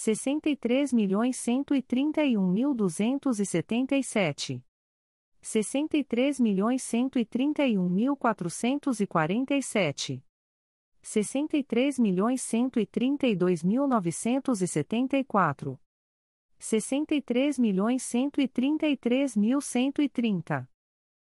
sessenta 0.00 0.48
e 0.48 0.54
três 0.54 0.92
milhões 0.92 1.36
cento 1.38 1.74
e 1.74 1.82
trinta 1.82 2.24
e 2.24 2.38
um 2.38 2.46
mil 2.46 2.72
duzentos 2.72 3.40
e 3.40 3.44
setenta 3.44 3.96
e 3.96 4.04
sete. 4.04 4.64
sessenta 5.40 5.96
e 5.96 6.04
três 6.04 6.38
milhões 6.38 6.84
cento 6.84 7.18
e 7.18 7.24
trinta 7.24 7.66
e 7.66 7.76
um 7.76 7.88
mil 7.88 8.16
quatrocentos 8.16 9.00
e 9.00 9.08
quarenta 9.08 9.56
e 9.56 9.60
sete. 9.60 10.24
sessenta 11.02 11.56
e 11.56 11.64
três 11.64 11.98
milhões 11.98 12.42
cento 12.42 12.78
e 12.78 12.86
trinta 12.86 13.26
e 13.26 13.34
dois 13.34 13.64
mil 13.64 13.88
novecentos 13.88 14.62
e 14.62 14.68
setenta 14.68 15.18
e 15.18 15.24
quatro. 15.24 15.80
sessenta 16.60 17.16
e 17.16 17.20
três 17.20 17.58
milhões 17.58 18.04
cento 18.04 18.40
e 18.40 18.46
trinta 18.46 18.86
e 18.86 18.96
três 18.96 19.36
mil 19.36 19.60
cento 19.60 20.00
e 20.00 20.08
trinta. 20.08 20.70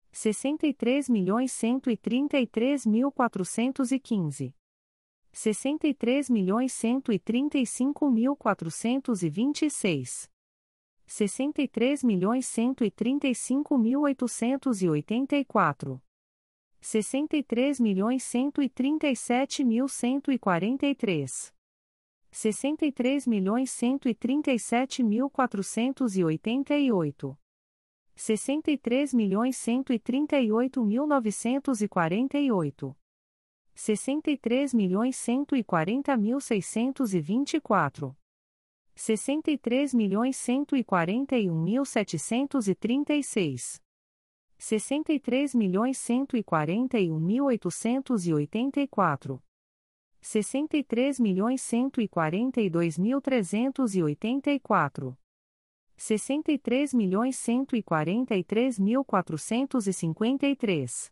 sessenta 0.09 0.65
e 0.65 0.73
três 0.73 1.09
milhões 1.09 1.51
cento 1.51 1.89
e 1.89 1.97
trinta 1.97 2.39
e 2.39 2.47
três 2.47 2.85
mil 2.85 3.11
quatrocentos 3.11 3.91
e 3.91 3.99
quinze 3.99 4.55
sessenta 5.35 5.87
e 5.87 5.95
três 5.95 6.29
milhões 6.29 6.71
cento 6.73 7.11
e 7.11 7.17
trinta 7.17 7.57
e 7.57 7.65
cinco 7.65 8.07
mil 8.07 8.35
cento 8.35 9.11
e 9.11 9.17
quarenta 9.17 9.65
e 9.65 9.71
três 9.73 10.29
sessenta 11.07 11.61
e 11.63 11.67
três 11.67 12.03
milhões 12.03 12.45
cento 12.45 12.83
e 12.83 12.91
trinta 12.91 13.27
e 13.27 13.33
sete 13.33 14.03
mil 14.03 14.11
quatrocentos 14.19 14.81
e 14.81 14.87
oitenta 14.87 15.35
e 15.35 15.43
oito 15.43 15.89
sessenta 22.29 22.85
e 22.85 22.91
três 22.91 23.27
milhões 23.27 23.71
cento 23.71 24.07
e 24.07 24.13
trinta 24.13 24.51
e 24.51 24.59
sete 24.59 25.03
mil 25.03 25.29
quatrocentos 25.29 26.15
e 26.15 26.23
oitenta 26.23 26.77
e 26.77 26.91
oito. 26.91 27.35
sessenta 28.15 28.69
e 28.69 28.77
três 28.77 29.13
milhões 29.13 29.57
cento 29.57 29.91
e 29.91 29.97
trinta 29.97 30.39
e 30.39 30.51
oito 30.51 30.83
mil 30.83 31.07
novecentos 31.07 31.81
e 31.81 31.87
quarenta 31.87 32.37
e 32.37 32.51
oito 32.51 32.95
sessenta 33.75 34.29
e 34.29 34.37
três 34.37 34.71
milhões 34.73 35.17
cento 35.17 35.55
e 35.55 35.63
quarenta 35.63 36.13
e 36.13 36.17
dois 36.17 36.27
mil 36.27 36.39
trezentos 36.39 37.13
e 37.13 37.21
oitenta 37.21 37.57
e 37.57 37.61
quatro. 37.61 38.15
sessenta 38.95 39.51
e 39.51 39.57
três 39.57 39.93
milhões 39.93 40.37
cento 40.37 40.75
e 40.75 40.83
quarenta 40.83 41.35
e 41.35 41.47
três 52.69 52.97
mil 52.97 53.11
quatrocentos 53.21 53.87
e 53.87 53.93
cinquenta 53.93 54.51
e 54.51 54.59
três 54.59 55.17
sessenta 55.97 56.51
e 56.51 56.57
três 56.57 56.93
milhões 56.93 57.35
cento 57.35 57.75
e 57.75 57.83
quarenta 57.83 58.35
e 58.35 58.43
três 58.43 58.79
mil 58.79 59.03
quatrocentos 59.03 59.87
e 59.87 59.93
cinquenta 59.93 60.47
e 60.47 60.55
três. 60.55 61.11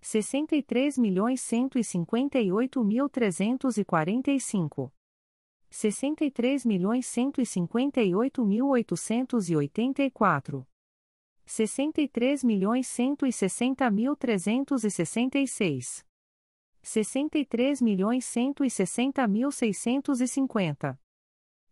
sessenta 0.00 0.56
e 0.56 0.62
três 0.62 0.98
milhões 0.98 1.40
cento 1.40 1.78
e 13.26 13.32
sessenta 13.32 13.90
mil 13.90 14.16
trezentos 14.16 14.84
e 14.84 14.90
sessenta 14.90 15.38
e 15.38 15.46
seis. 15.46 16.04
sessenta 16.82 17.38
e 17.38 17.44
três 17.44 17.82
milhões 17.82 18.24
cento 18.24 18.64
e 18.64 18.70
sessenta 18.70 19.28
mil 19.28 19.50
seiscentos 19.50 20.20
e 20.20 20.28
cinquenta. 20.28 20.98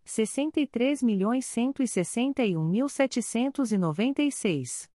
sessenta 0.04 0.60
e 0.60 0.66
três 0.66 1.02
milhões 1.02 1.46
cento 1.46 1.82
e 1.82 1.88
sessenta 1.88 2.44
e 2.44 2.56
um 2.56 2.64
mil 2.64 2.88
setecentos 2.88 3.72
e 3.72 3.78
noventa 3.78 4.22
e 4.22 4.30
seis. 4.30 4.90
63.160.656 4.90 4.95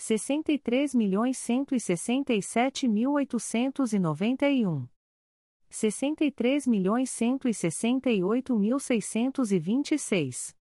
sessenta 0.00 0.50
e 0.50 0.58
três 0.58 0.94
milhões 0.94 1.36
cento 1.36 1.74
e 1.74 1.78
sessenta 1.78 2.32
e 2.32 2.40
sete 2.40 2.88
mil 2.88 3.12
oitocentos 3.12 3.92
e 3.92 3.98
noventa 3.98 4.48
e 4.48 4.66
um 4.66 4.88
sessenta 5.68 6.24
e 6.24 6.30
três 6.30 6.66
milhões 6.66 7.10
cento 7.10 7.46
e 7.46 7.52
sessenta 7.52 8.10
e 8.10 8.24
oito 8.24 8.58
mil 8.58 8.78
seiscentos 8.78 9.52
e 9.52 9.58
vinte 9.58 9.92
e 9.92 9.98
seis 9.98 10.56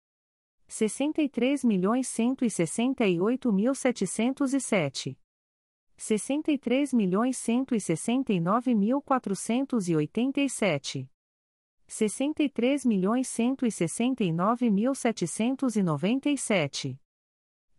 sessenta 0.66 1.22
e 1.22 1.28
três 1.28 1.66
milhões 1.66 2.08
cento 2.08 2.46
e 2.46 2.50
sessenta 2.50 3.06
e 3.06 3.20
oito 3.20 3.52
mil 3.52 3.76
setecentos 3.76 4.54
e 4.54 4.60
sete 4.62 5.20
sessenta 5.98 6.50
e 6.50 6.58
três 6.58 6.94
milhões 6.94 7.36
cento 7.36 7.76
e 7.76 7.80
sessenta 7.82 8.32
e 8.32 8.40
nove 8.40 8.74
mil 8.74 9.02
quatrocentos 9.02 9.90
e 9.90 9.98
oitenta 9.98 10.40
e 10.40 10.48
sete 10.48 11.10
sessenta 11.86 12.42
e 12.42 12.48
três 12.48 12.86
milhões 12.86 13.28
cento 13.28 13.66
e 13.66 13.70
sessenta 13.70 14.24
e 14.24 14.32
nove 14.32 14.70
mil 14.70 14.96
setecentos 14.96 15.76
e 15.76 15.84
noventa 15.84 16.30
e 16.30 16.38
sete 16.38 16.98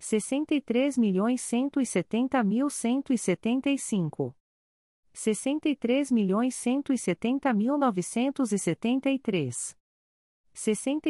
sessenta 0.09 0.55
e 0.55 0.61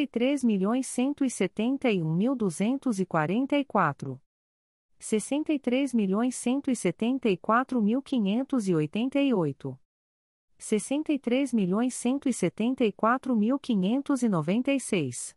três 0.07 0.43
milhões 0.43 0.87
cento 0.87 1.23
e 1.23 1.29
setenta 1.29 1.91
e 1.91 2.01
um 2.01 2.11
mil 2.11 2.35
duzentos 2.35 2.99
e 2.99 3.05
quarenta 3.05 3.55
e 3.55 3.63
quatro. 3.63 4.19
sessenta 4.97 5.53
e 5.53 5.59
três 5.59 5.93
milhões 5.93 6.35
cento 6.35 6.71
e 6.71 6.75
setenta 6.75 7.29
e 7.29 7.37
quatro 7.37 7.79
mil 7.79 8.01
quinhentos 8.01 8.67
e 8.67 8.73
oitenta 8.73 9.21
e 9.21 9.31
oito. 9.31 9.79
sessenta 10.57 11.13
e 11.13 11.19
três 11.19 11.53
milhões 11.53 11.93
cento 11.93 12.27
e 12.27 12.33
setenta 12.33 12.83
e 12.83 12.91
quatro 12.91 13.35
mil 13.35 13.59
quinhentos 13.59 14.23
e 14.23 14.27
noventa 14.27 14.71
e 14.71 14.79
seis 14.79 15.36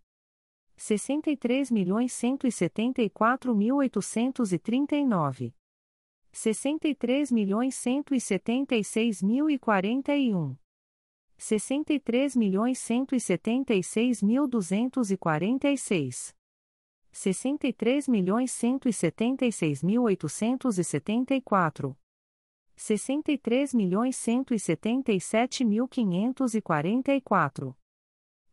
sessenta 0.83 1.29
e 1.29 1.37
três 1.37 1.71
milhões 1.71 2.11
cento 12.79 13.15
e 13.15 13.21
setenta 13.21 13.75
e 13.75 13.83
seis 13.83 14.23
mil 14.23 14.49
duzentos 14.49 15.11
e 15.11 15.19
quarenta 15.19 15.71
e 15.71 15.77
seis. 15.77 16.35
sessenta 17.13 17.69
e 17.69 17.75
três 17.75 18.09
milhões 18.09 18.51
cento 18.51 18.89
e 18.89 18.93
setenta 18.95 19.45
e 19.45 19.53
seis 19.53 19.83
mil 19.83 20.05
oitocentos 20.05 20.79
e 20.79 20.83
setenta 20.83 21.35
e 21.35 21.43
quatro. 21.43 21.95
sessenta 22.75 23.31
e 23.31 23.37
três 23.37 23.75
milhões 23.75 24.17
cento 24.17 24.55
e 24.55 24.59
setenta 24.59 25.13
e 25.13 25.21
sete 25.21 25.63
mil 25.63 25.87
quinhentos 25.87 26.55
e 26.55 26.63
quarenta 26.63 27.13
e 27.13 27.21
quatro. 27.21 27.77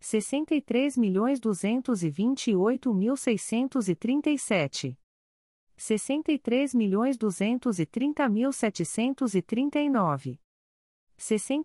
sessenta 0.00 0.54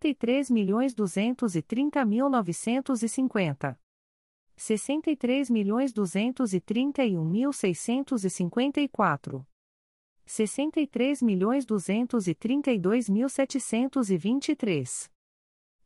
e 0.07 0.15
três 0.15 0.49
milhões 0.49 0.95
duzentos 0.95 1.55
e 1.55 1.61
trinta 1.61 2.03
mil 2.03 2.27
novecentos 2.27 3.03
e 3.03 3.07
cinquenta. 3.07 3.79
sessenta 4.55 5.11
e 5.11 5.15
três 5.15 5.49
milhões 5.49 5.93
duzentos 5.93 6.53
e 6.53 6.59
trinta 6.59 7.05
e 7.05 7.15
um 7.15 7.25
mil 7.25 7.53
seiscentos 7.53 8.25
e 8.25 8.31
cinquenta 8.31 8.81
e 8.81 8.87
quatro. 8.87 9.45
sessenta 10.25 10.81
e 10.81 10.87
três 10.87 11.21
milhões 11.21 11.65
duzentos 11.67 12.27
e 12.27 12.33
trinta 12.33 12.71
e 12.71 12.79
dois 12.79 13.07
mil 13.07 13.29
setecentos 13.29 14.09
e 14.09 14.17
vinte 14.17 14.49
e 14.49 14.55
três. 14.55 15.12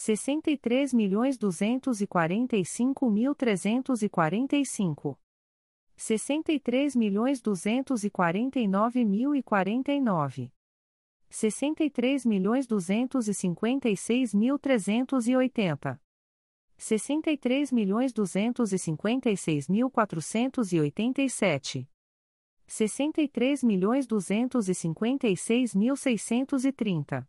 sessenta 0.00 0.48
e 0.48 0.56
três 0.56 0.92
milhões 0.92 1.36
duzentos 12.68 13.26
e 13.26 13.34
cinquenta 13.34 13.88
e 13.88 13.96
seis 13.96 14.32
mil 14.32 14.56
trezentos 14.56 15.26
e 15.26 15.34
oitenta. 15.34 16.00
sessenta 16.76 17.32
e 17.32 17.36
três 17.36 17.72
milhões 17.72 18.12
duzentos 18.12 18.72
e 18.72 18.78
cinquenta 18.78 19.28
e 19.28 19.36
seis 19.36 19.68
mil 19.68 19.90
quatrocentos 19.90 20.72
e 20.72 20.78
oitenta 20.78 21.22
e 21.22 21.28
sete. 21.28 21.90
sessenta 22.68 23.20
e 23.20 23.26
três 23.26 23.64
milhões 23.64 24.06
duzentos 24.06 24.68
e 24.68 24.74
cinquenta 24.74 25.26
e 25.26 25.36
seis 25.36 25.74
mil 25.74 25.96
seiscentos 25.96 26.64
e 26.64 26.70
trinta. 26.70 27.28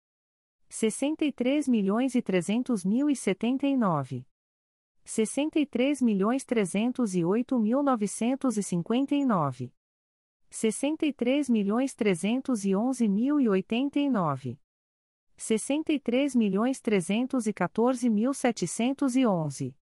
63 0.71 1.67
milhões 1.67 2.15
e 2.15 2.21
300 2.21 2.85
mil 2.85 3.09
e 3.09 3.15
79. 3.15 4.25
63 5.03 6.01
milhões 6.01 6.45
308 6.45 7.59
mil 7.59 7.83
959. 7.83 9.73
63 10.49 11.49
milhões 11.49 11.93
311 11.93 13.05
mil 13.09 13.41
e 13.41 13.49
89. 13.49 14.57
63 15.35 16.35
milhões 16.35 16.79
314 16.79 18.09
mil 18.09 18.33
711. 18.33 19.75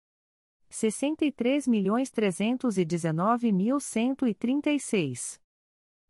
63 0.69 1.67
milhões 1.67 2.09
319 2.09 3.51
mil 3.51 3.81
136 3.81 5.46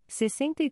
sessenta 0.09 0.63
e 0.63 0.69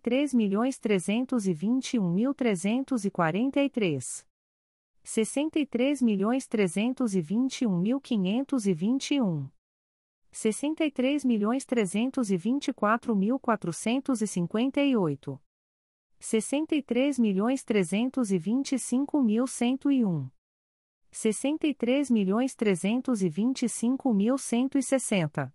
três 10.91 11.25
milhões 11.25 11.65
trezentos 11.65 12.31
e 12.31 12.38
vinte 12.38 12.69
e 12.69 12.73
quatro 12.73 13.15
mil 13.15 13.39
quatrocentos 13.39 14.21
e 14.21 14.27
cinquenta 14.27 14.81
e 14.81 14.95
oito. 14.95 15.39
sessenta 16.19 16.75
e 16.75 16.81
três 16.81 17.19
milhões 17.19 17.63
trezentos 17.63 18.31
e 18.31 18.39
vinte 18.39 18.73
e 18.73 18.79
cinco 18.79 19.21
mil 19.21 19.45
cento 19.47 19.91
e 19.91 20.03
um. 20.03 20.29
sessenta 21.11 21.67
e 21.67 21.73
três 21.73 22.09
milhões 22.09 22.55
trezentos 22.55 23.21
e 23.21 23.29
vinte 23.29 23.63
e 23.63 23.69
cinco 23.69 24.13
mil 24.13 24.38
cento 24.38 24.77
e 24.77 24.81
sessenta. 24.81 25.55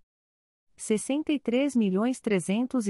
sessenta 0.83 1.31
e 1.31 1.37
três 1.37 1.75
milhões 1.75 2.19
trezentos 2.19 2.87
e 2.87 2.89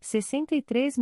sessenta 0.00 0.54
e 0.54 0.62
três 0.62 0.96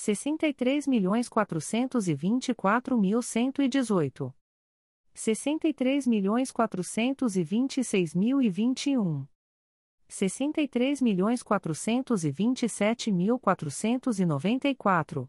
sessenta 0.00 0.46
e 0.46 0.54
três 10.68 11.02
milhões 11.02 11.42
quatrocentos 11.42 12.22
e 12.22 12.30
vinte 12.30 12.62
e 12.62 12.68
sete 12.68 13.10
mil 13.10 13.40
quatrocentos 13.40 14.20
e 14.20 14.24
noventa 14.24 14.68
e 14.68 14.74
quatro. 14.76 15.28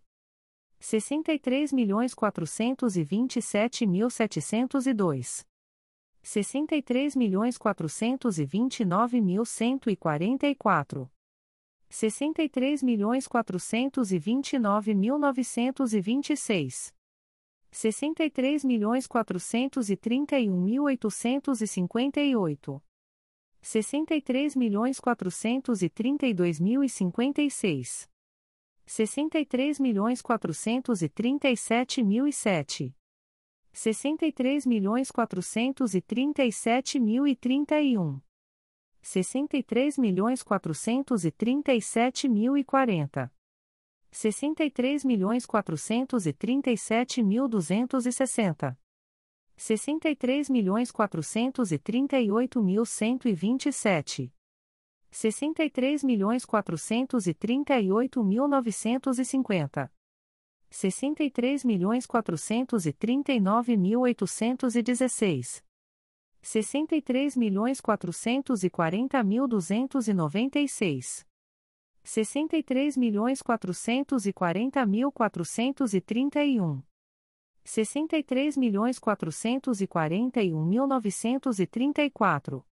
sessenta 0.80 1.34
e 1.34 1.40
três 1.40 1.74
milhões 1.74 2.14
quatrocentos 2.14 2.96
e 2.96 3.04
vinte 3.04 3.38
e 3.38 3.42
sete 3.42 3.88
mil 3.88 4.08
setecentos 4.12 4.86
e 4.86 4.94
dois. 4.94 5.48
sessenta 6.22 6.76
e 6.76 6.84
três 6.84 7.16
milhões 7.16 7.58
quatrocentos 7.58 8.38
e 8.38 8.46
vinte 8.46 8.82
e 8.82 8.86
nove 8.86 9.20
mil 9.20 9.44
cento 9.46 9.90
e 9.90 9.96
quarenta 9.96 10.46
e 10.46 10.54
quatro. 10.54 11.10
63.429.144 11.10 11.19
sessenta 11.92 12.44
e 12.44 12.48
três 12.48 12.84
milhões 12.84 13.28
quatrocentos 13.28 14.12
e 14.12 14.20
vinte 14.20 14.54
e 14.54 14.60
nove 14.60 14.94
mil 14.94 15.18
novecentos 15.18 15.92
e 15.92 16.00
vinte 16.00 16.30
e 16.32 16.38
seis. 16.38 16.94
sessenta 17.72 18.24
e 18.24 18.30
três 18.30 18.64
milhões 18.64 19.08
quatrocentos 19.08 19.90
e 19.90 19.98
trinta 19.98 20.38
e 20.38 20.48
um 20.48 20.62
mil 20.62 20.84
oitocentos 20.84 21.62
e 21.62 21.68
cinquenta 21.68 22.22
e 22.22 22.36
oito. 22.36 22.80
sessenta 23.60 24.14
e 24.16 24.22
três 24.22 24.56
milhões 24.56 25.00
quatrocentos 25.00 25.82
e 25.82 25.90
trinta 25.90 26.28
e 26.28 26.34
dois 26.34 26.60
mil 26.60 26.84
e 26.84 26.90
seis. 27.50 28.08
sessenta 28.86 29.40
e 29.40 29.46
três 29.46 29.80
milhões 29.80 30.22
quatrocentos 30.22 31.02
e 31.02 31.10
trinta 31.10 31.50
e 31.50 31.58
sete 31.58 32.04
mil 32.04 32.32
sete. 32.32 32.96
sessenta 33.74 34.28
e 34.28 34.32
três 34.32 34.64
milhões 34.64 35.10
quatrocentos 35.10 35.96
e 35.96 36.02
trinta 36.02 36.46
e 36.46 36.52
sete 36.52 37.00
mil 37.00 37.26
e 37.26 37.36
trinta 37.36 37.82
e 37.82 37.98
um 37.98 38.22
sessenta 39.02 39.58
e 50.10 50.16
três 50.16 50.50
milhões 50.50 50.95
quatrocentos 50.95 51.72
e 51.72 51.78
trinta 51.78 52.20
e 52.20 52.32
oito 52.32 52.62
mil 52.62 52.86
cento 52.86 53.28
e 53.28 53.34
vinte 53.34 53.68
e 53.68 53.72
sete. 53.74 54.32
sessenta 55.12 55.64
e 55.64 55.70
três 55.70 56.04
milhões 56.04 56.45
quatrocentos 56.45 57.28
e 57.28 57.34
trinta 57.34 57.80
e 57.80 57.91
oito 57.91 58.24
mil 58.24 58.47
novecentos 58.47 59.20
e 59.20 59.26
cinquenta. 59.26 59.91
sessenta 60.70 61.24
e 61.24 61.32
três 61.32 61.64
milhões 61.64 62.06
quatrocentos 62.06 62.86
e 62.86 62.93
trinta 62.93 63.34
e 63.34 63.39
nove 63.39 63.76
mil 63.76 64.02
oitocentos 64.02 64.76
e 64.76 64.82
dezesseis. 64.82 65.64
63.439.816 65.69 65.69
sessenta 66.42 66.96
e 66.96 67.02
três 67.02 67.36
milhões 78.58 79.00
quatrocentos 79.00 79.82
e 79.82 79.88
quarenta 79.88 80.42
e 80.42 80.54
um 80.54 80.66
mil 80.66 80.88
novecentos 80.88 81.60
e 81.60 81.68
trinta 81.68 82.02
e 82.02 82.10
quatro. 82.10 82.66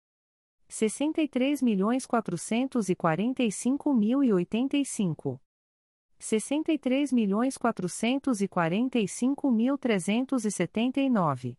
sessenta 0.68 1.20
e 1.22 1.26
três 1.26 1.62
milhões 1.62 2.06
quatrocentos 2.06 2.88
e 2.90 2.94
quarenta 2.94 3.42
e 3.42 3.50
cinco 3.50 3.94
mil 3.94 4.22
e 4.22 4.32
oitenta 4.32 4.76
e 4.76 4.84
cinco. 4.84 5.40
sessenta 6.18 6.70
e 6.70 6.78
três 6.78 7.12
milhões 7.12 7.56
quatrocentos 7.56 8.40
e 8.40 8.46
quarenta 8.46 8.98
e 8.98 9.08
cinco 9.08 9.50
mil 9.50 9.78
trezentos 9.78 10.44
e 10.44 10.50
setenta 10.50 11.00
e 11.00 11.08
nove. 11.08 11.58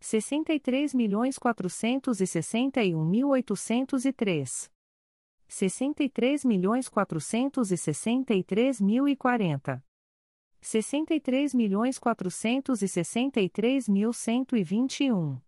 sessenta 0.00 0.52
e 0.52 0.60
três 0.60 0.92
milhões 0.94 1.38
quatrocentos 1.38 2.20
e 12.82 12.88
sessenta 12.88 13.40
e 13.40 13.48
três 13.48 13.88
mil 13.88 14.12
cento 14.12 14.56
e 14.56 14.62
vinte 14.62 15.04
e 15.04 15.12
um 15.12 15.40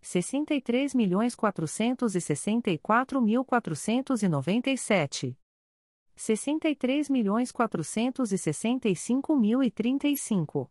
sessenta 0.00 0.54
e 0.54 0.60
três 0.60 0.94
milhões 0.94 1.34
quatrocentos 1.34 2.14
e 2.14 2.20
sessenta 2.20 2.70
e 2.70 2.78
quatro 2.78 3.20
mil 3.20 3.44
quatrocentos 3.44 4.22
e 4.22 4.28
noventa 4.28 4.70
e 4.70 4.78
sete 4.78 5.36
sessenta 6.14 6.68
e 6.68 6.74
três 6.74 7.10
milhões 7.10 7.52
quatrocentos 7.52 8.32
e 8.32 8.38
sessenta 8.38 8.88
e 8.88 8.96
cinco 8.96 9.36
mil 9.36 9.62
e 9.62 9.70
trinta 9.70 10.08
e 10.08 10.16
cinco 10.16 10.70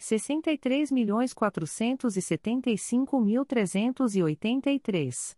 sessenta 0.00 0.52
e 0.52 0.56
três 0.56 0.92
milhões 0.92 1.34
quatrocentos 1.34 2.16
e 2.16 2.22
setenta 2.22 2.70
e 2.70 2.78
cinco 2.78 3.20
mil 3.20 3.44
trezentos 3.44 4.14
e 4.14 4.22
oitenta 4.22 4.70
e 4.70 4.78
três. 4.78 5.36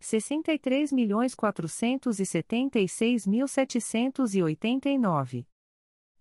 sessenta 0.00 0.54
e 0.54 0.58
três 0.58 0.90
milhões 0.90 1.34
quatrocentos 1.34 2.18
e 2.18 2.24
setenta 2.24 2.80
e 2.80 2.88
seis 2.88 3.26
mil 3.26 3.46
setecentos 3.46 4.34
e 4.34 4.42
oitenta 4.42 4.88
e 4.88 4.96
nove. 4.96 5.46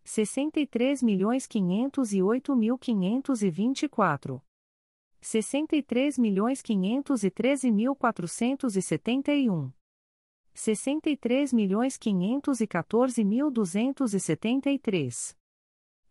sessenta 0.04 0.60
e 0.60 0.68
três 0.68 1.02
milhões 1.02 1.48
quinhentos 1.48 2.12
e 2.12 2.22
oito 2.22 2.54
mil 2.54 2.78
quinhentos 2.78 3.42
e 3.42 3.50
vinte 3.50 3.84
e 3.84 3.90
quatro. 3.90 4.44
sessenta 5.22 5.74
e 5.78 5.82
três 5.82 6.20
milhões 6.20 6.62
quinhentos 6.62 7.24
e 7.24 7.32
treze 7.32 7.72
mil 7.72 7.96
quatrocentos 7.96 8.76
e 8.76 8.82
setenta 8.82 9.34
e 9.34 9.50
um. 9.50 9.72
sessenta 10.54 11.10
e 11.10 11.16
três 11.16 11.54
milhões 11.54 11.98
quinhentos 11.98 12.60
e 12.60 12.68
quatorze 12.68 13.24
mil 13.24 13.50
duzentos 13.50 14.14
e 14.14 14.20
setenta 14.20 14.70
e 14.70 14.78
três. 14.78 15.34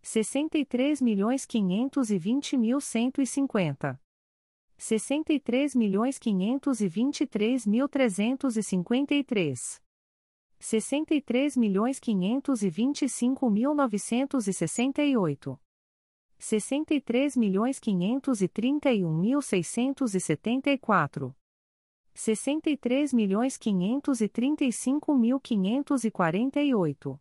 63 0.03 1.01
milhões 1.01 1.47
110 1.47 2.53
mil 2.59 2.81
709. 2.81 3.99
63 4.77 5.77
milhões 5.77 6.19
111 6.19 7.69
mil 7.69 7.89
616. 7.89 9.81
63 10.59 11.57
milhões 11.57 12.01
112 12.03 13.09
mil 13.49 13.75
671. 13.77 15.59
63 16.39 17.37
milhões 17.37 17.79
113 17.79 19.07
mil 19.07 19.41
260. 19.41 21.37
63 22.15 23.13
milhões 23.15 23.55
114 23.55 25.17
mil 25.17 25.41
160. 25.41 27.21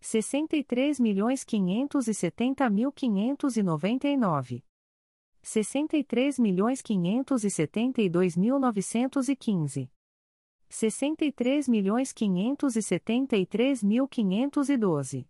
63 0.00 1.00
milhões 1.00 1.44
116 1.44 2.70
mil 2.70 2.92
243. 2.92 4.62
63 5.42 6.38
milhões 6.38 6.80
118 6.80 8.38
mil 8.38 8.60
653. 8.60 9.90
63 10.68 11.68
milhões 11.68 12.12
119 12.14 13.84
mil 13.84 14.08
e 14.12 14.26
21. 14.26 15.24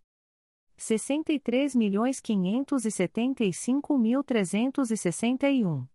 63 0.77 1.75
milhões 1.75 2.21
119 2.21 3.97
mil 3.97 4.23
862. 4.23 5.89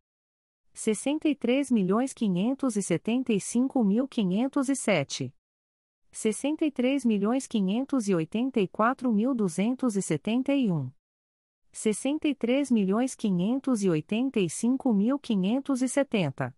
63 0.72 1.70
milhões 1.70 2.12
123 2.12 3.84
mil 3.84 4.08
185. 4.08 5.34
63 6.14 7.04
milhões 7.04 7.48
124 7.48 9.12
mil 9.12 9.34
629. 9.48 10.92
63 11.72 12.70
milhões 12.70 13.16
124 13.18 14.94
mil 14.94 15.18
980. 15.18 16.54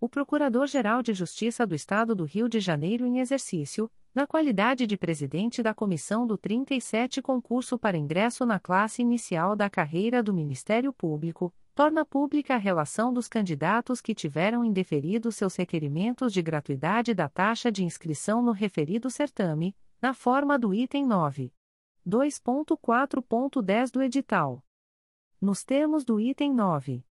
O 0.00 0.08
Procurador-Geral 0.08 1.02
de 1.02 1.12
Justiça 1.12 1.66
do 1.66 1.74
Estado 1.74 2.14
do 2.14 2.24
Rio 2.24 2.48
de 2.48 2.60
Janeiro 2.60 3.06
em 3.06 3.18
exercício, 3.18 3.90
na 4.14 4.26
qualidade 4.26 4.86
de 4.86 4.96
presidente 4.96 5.62
da 5.62 5.74
comissão 5.74 6.26
do 6.26 6.36
37 6.36 7.22
concurso 7.22 7.78
para 7.78 7.96
ingresso 7.96 8.44
na 8.44 8.58
classe 8.58 9.02
inicial 9.02 9.54
da 9.54 9.68
carreira 9.70 10.22
do 10.22 10.34
Ministério 10.34 10.92
Público, 10.92 11.54
torna 11.74 12.04
pública 12.04 12.54
a 12.54 12.58
relação 12.58 13.12
dos 13.12 13.28
candidatos 13.28 14.00
que 14.00 14.14
tiveram 14.14 14.64
indeferido 14.64 15.30
seus 15.30 15.54
requerimentos 15.54 16.32
de 16.32 16.42
gratuidade 16.42 17.14
da 17.14 17.28
taxa 17.28 17.70
de 17.70 17.84
inscrição 17.84 18.42
no 18.42 18.50
referido 18.50 19.08
certame, 19.08 19.76
na 20.02 20.12
forma 20.12 20.58
do 20.58 20.74
item 20.74 21.06
9. 21.06 21.52
2.4.10 22.04 23.90
do 23.92 24.02
edital. 24.02 24.64
Nos 25.40 25.62
termos 25.62 26.04
do 26.04 26.18
item 26.18 26.52
9. 26.52 27.04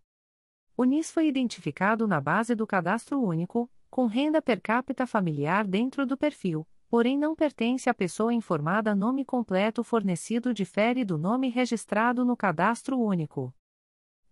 O 0.78 0.84
NIS 0.84 1.10
foi 1.12 1.28
identificado 1.28 2.08
na 2.08 2.22
base 2.22 2.54
do 2.54 2.68
Cadastro 2.68 3.20
Único, 3.22 3.68
com 3.90 4.06
renda 4.06 4.40
per 4.42 4.62
capita 4.62 5.08
familiar 5.08 5.66
dentro 5.66 6.06
do 6.06 6.16
perfil, 6.16 6.68
porém 6.90 7.18
não 7.18 7.36
pertence 7.36 7.90
à 7.90 7.94
pessoa 7.94 8.34
informada 8.34 8.96
nome 8.96 9.24
completo 9.24 9.84
fornecido 9.84 10.52
difere 10.54 11.06
do 11.06 11.20
nome 11.20 11.50
registrado 11.50 12.26
no 12.26 12.36
Cadastro 12.36 13.00
Único. 13.00 13.54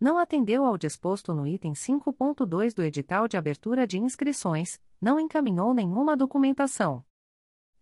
Não 0.00 0.16
atendeu 0.16 0.64
ao 0.64 0.78
disposto 0.78 1.34
no 1.34 1.44
item 1.44 1.72
5.2 1.72 2.72
do 2.72 2.84
edital 2.84 3.26
de 3.26 3.36
abertura 3.36 3.84
de 3.84 3.98
inscrições, 3.98 4.80
não 5.00 5.18
encaminhou 5.18 5.74
nenhuma 5.74 6.16
documentação. 6.16 7.04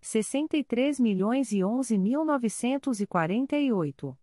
63 0.01 0.99
milhões 0.99 1.53
11 1.53 1.99
mil 1.99 2.25
948. 2.25 4.19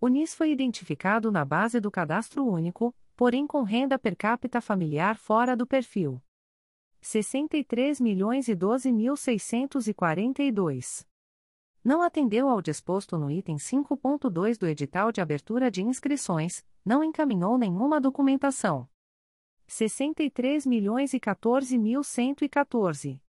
O 0.00 0.08
NIS 0.08 0.34
foi 0.34 0.50
identificado 0.50 1.30
na 1.30 1.44
base 1.44 1.78
do 1.78 1.90
cadastro 1.90 2.46
único, 2.46 2.94
porém 3.14 3.46
com 3.46 3.64
renda 3.64 3.98
per 3.98 4.16
capita 4.16 4.62
familiar 4.62 5.18
fora 5.18 5.54
do 5.54 5.66
perfil. 5.66 6.22
63 7.02 8.00
milhões 8.00 8.48
e 8.48 8.54
12 8.54 8.90
mil 8.90 9.14
642. 9.14 11.09
Não 11.82 12.02
atendeu 12.02 12.48
ao 12.48 12.60
disposto 12.60 13.16
no 13.16 13.30
item 13.30 13.56
5.2 13.56 14.58
do 14.58 14.66
edital 14.66 15.10
de 15.10 15.20
abertura 15.20 15.70
de 15.70 15.82
inscrições, 15.82 16.62
não 16.84 17.02
encaminhou 17.02 17.56
nenhuma 17.56 17.98
documentação. 17.98 18.86
63 19.66 20.66
milhões 20.66 21.14
e 21.14 21.20
14 21.20 21.78
mil 21.78 22.02
114. 22.02 23.22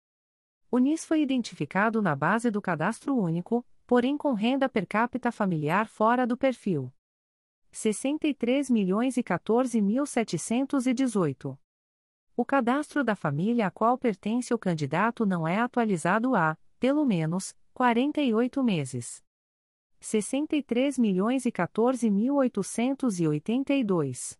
O 0.69 0.77
NIS 0.79 1.05
foi 1.05 1.21
identificado 1.21 2.01
na 2.01 2.15
base 2.15 2.51
do 2.51 2.61
cadastro 2.61 3.15
único, 3.15 3.65
porém 3.87 4.17
com 4.17 4.33
renda 4.33 4.67
per 4.67 4.85
capita 4.85 5.31
familiar 5.31 5.87
fora 5.87 6.25
do 6.27 6.35
perfil. 6.35 6.91
63 7.71 8.69
milhões 8.69 9.15
e 9.15 9.23
14 9.23 9.81
mil 9.81 10.05
718. 10.05 11.57
O 12.35 12.43
cadastro 12.43 13.03
da 13.03 13.15
família 13.15 13.67
a 13.67 13.71
qual 13.71 13.97
pertence 13.97 14.53
o 14.53 14.57
candidato 14.57 15.25
não 15.25 15.47
é 15.47 15.59
atualizado 15.59 16.35
há, 16.35 16.57
pelo 16.79 17.05
menos, 17.05 17.53
48 17.73 18.63
meses. 18.63 19.21
63 19.99 20.97
milhões 20.97 21.45
e 21.45 21.51
14 21.51 22.09
mil 22.09 22.35
882 22.35 24.39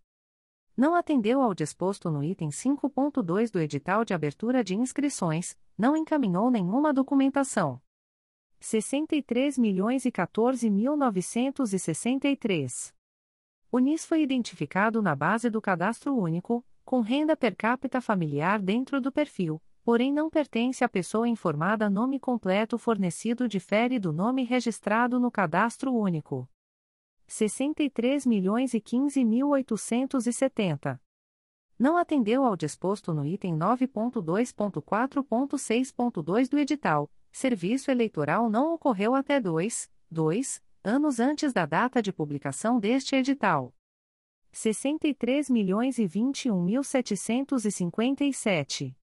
não 0.75 0.95
atendeu 0.95 1.41
ao 1.41 1.53
disposto 1.53 2.09
no 2.09 2.23
item 2.23 2.49
5.2 2.49 3.51
do 3.51 3.59
edital 3.59 4.03
de 4.03 4.15
abertura 4.15 4.63
de 4.63 4.75
inscrições, 4.75 5.55
não 5.77 5.95
encaminhou 5.95 6.49
nenhuma 6.49 6.91
documentação. 6.93 7.79
63 8.59 9.59
milhões 9.59 10.05
e 10.05 10.11
14 10.11 10.69
mil 10.69 10.95
963. 10.95 12.93
O 13.71 13.79
NIS 13.79 14.05
foi 14.05 14.21
identificado 14.21 15.01
na 15.01 15.15
base 15.15 15.49
do 15.49 15.59
cadastro 15.61 16.15
único, 16.15 16.63
com 16.83 17.01
renda 17.01 17.35
per 17.35 17.55
capita 17.55 18.01
familiar 18.01 18.59
dentro 18.59 18.99
do 18.99 19.11
perfil, 19.11 19.61
porém 19.83 20.13
não 20.13 20.29
pertence 20.29 20.83
à 20.83 20.89
pessoa 20.89 21.27
informada 21.27 21.89
nome 21.89 22.19
completo 22.19 22.77
fornecido 22.77 23.47
difere 23.47 23.97
do 23.99 24.13
nome 24.13 24.43
registrado 24.43 25.19
no 25.19 25.31
cadastro 25.31 25.91
único. 25.93 26.47
63 27.27 28.25
milhões 28.25 28.73
e 28.73 28.81
15 28.81 29.23
mil 29.23 29.49
870. 29.49 30.99
Não 31.79 31.95
atendeu 31.97 32.43
ao 32.45 32.55
disposto 32.55 33.13
no 33.13 33.25
item 33.25 33.57
9.2.4.6.2 33.57 36.49
do 36.49 36.59
edital, 36.59 37.09
serviço 37.31 37.89
eleitoral 37.89 38.49
não 38.49 38.73
ocorreu 38.73 39.15
até 39.15 39.39
2, 39.39 39.89
2 40.11 40.61
anos 40.83 41.19
antes 41.19 41.53
da 41.53 41.65
data 41.65 42.01
de 42.01 42.11
publicação 42.11 42.79
deste 42.79 43.15
edital. 43.15 43.73
63 44.51 45.49
milhões 45.49 45.97
e 45.97 46.05
21 46.05 46.61
mil 46.61 46.83
757. 46.83 48.93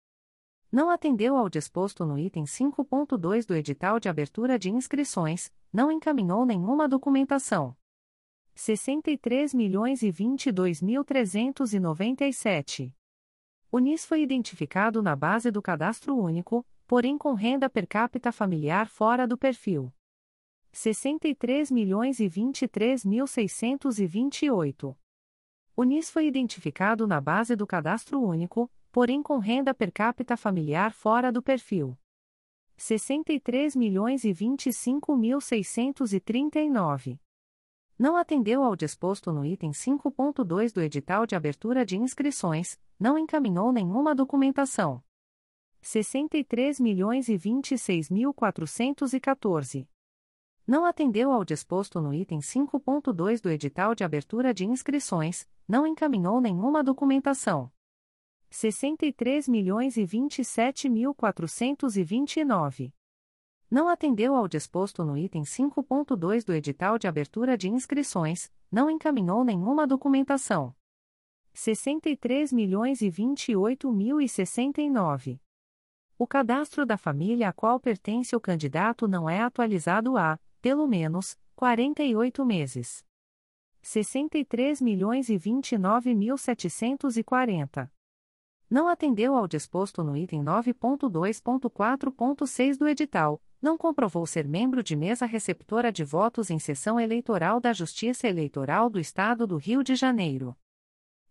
Não 0.70 0.90
atendeu 0.90 1.36
ao 1.36 1.48
disposto 1.48 2.04
no 2.04 2.18
item 2.18 2.44
5.2 2.44 3.46
do 3.46 3.54
edital 3.54 3.98
de 3.98 4.08
abertura 4.08 4.58
de 4.58 4.70
inscrições, 4.70 5.50
não 5.72 5.90
encaminhou 5.90 6.44
nenhuma 6.44 6.86
documentação 6.86 7.74
63 8.58 9.54
milhões 9.54 10.02
e 10.02 10.10
22 10.10 10.82
mil 10.82 11.04
397. 11.04 12.92
O 13.70 13.78
NIS 13.78 14.04
foi 14.04 14.20
identificado 14.20 15.00
na 15.00 15.14
base 15.14 15.52
do 15.52 15.62
cadastro 15.62 16.16
único, 16.16 16.66
porém 16.84 17.16
com 17.16 17.34
renda 17.34 17.70
per 17.70 17.86
capita 17.86 18.32
familiar 18.32 18.88
fora 18.88 19.28
do 19.28 19.38
perfil. 19.38 19.94
63 20.72 21.70
milhões 21.70 22.18
e 22.18 22.26
23 22.26 23.04
mil 23.04 23.28
628. 23.28 24.98
O 25.76 25.84
NIS 25.84 26.10
foi 26.10 26.26
identificado 26.26 27.06
na 27.06 27.20
base 27.20 27.54
do 27.54 27.64
cadastro 27.64 28.20
único, 28.20 28.68
porém 28.92 29.22
com 29.22 29.38
renda 29.38 29.74
per 29.74 29.92
capita 29.92 30.36
familiar 30.36 30.92
fora 30.92 31.32
do 31.32 31.42
perfil. 31.42 31.96
63 32.76 33.74
milhões 33.74 34.24
e 34.24 34.32
25 34.32 35.16
mil 35.16 35.40
639 35.40 37.18
não 37.98 38.16
atendeu 38.16 38.62
ao 38.62 38.76
disposto 38.76 39.32
no 39.32 39.44
item 39.44 39.72
5.2 39.72 40.72
do 40.72 40.80
edital 40.80 41.26
de 41.26 41.34
abertura 41.34 41.84
de 41.84 41.96
inscrições, 41.96 42.78
não 42.98 43.18
encaminhou 43.18 43.72
nenhuma 43.72 44.14
documentação. 44.14 45.02
63 45.80 46.78
milhões 46.78 47.28
e 47.28 47.36
26 47.36 48.08
mil 48.08 48.32
414. 48.32 49.88
Não 50.64 50.84
atendeu 50.84 51.32
ao 51.32 51.44
disposto 51.44 52.00
no 52.00 52.14
item 52.14 52.38
5.2 52.38 53.40
do 53.40 53.50
edital 53.50 53.96
de 53.96 54.04
abertura 54.04 54.54
de 54.54 54.64
inscrições, 54.64 55.48
não 55.66 55.84
encaminhou 55.84 56.40
nenhuma 56.40 56.84
documentação. 56.84 57.68
63 58.50 59.48
milhões 59.48 59.96
e 59.96 60.04
27 60.04 60.88
mil 60.88 61.14
429 61.14 62.92
não 63.70 63.88
atendeu 63.88 64.34
ao 64.34 64.48
disposto 64.48 65.04
no 65.04 65.16
item 65.16 65.42
5.2 65.42 66.44
do 66.44 66.54
edital 66.54 66.98
de 66.98 67.06
abertura 67.06 67.56
de 67.56 67.68
inscrições, 67.68 68.50
não 68.72 68.90
encaminhou 68.90 69.44
nenhuma 69.44 69.86
documentação. 69.86 70.74
63 71.52 72.52
milhões 72.52 73.02
e 73.02 73.10
28 73.10 73.92
mil 73.92 74.20
e 74.20 74.28
69. 74.28 75.40
O 76.18 76.26
cadastro 76.26 76.86
da 76.86 76.96
família 76.96 77.48
a 77.48 77.52
qual 77.52 77.78
pertence 77.78 78.34
o 78.34 78.40
candidato 78.40 79.06
não 79.06 79.28
é 79.28 79.42
atualizado 79.42 80.16
há, 80.16 80.38
pelo 80.62 80.86
menos, 80.86 81.38
48 81.54 82.44
meses. 82.44 83.04
63 83.82 84.80
milhões 84.80 85.28
e 85.28 85.36
29 85.36 86.14
mil 86.14 86.36
740. 86.36 87.92
Não 88.70 88.86
atendeu 88.86 89.34
ao 89.34 89.48
disposto 89.48 90.04
no 90.04 90.14
item 90.14 90.44
9.2.4.6 90.44 92.76
do 92.76 92.86
edital, 92.86 93.42
não 93.62 93.78
comprovou 93.78 94.26
ser 94.26 94.46
membro 94.46 94.82
de 94.82 94.94
mesa 94.94 95.24
receptora 95.24 95.90
de 95.90 96.04
votos 96.04 96.50
em 96.50 96.58
sessão 96.58 97.00
eleitoral 97.00 97.60
da 97.60 97.72
Justiça 97.72 98.28
Eleitoral 98.28 98.90
do 98.90 99.00
Estado 99.00 99.46
do 99.46 99.56
Rio 99.56 99.82
de 99.82 99.96
Janeiro. 99.96 100.54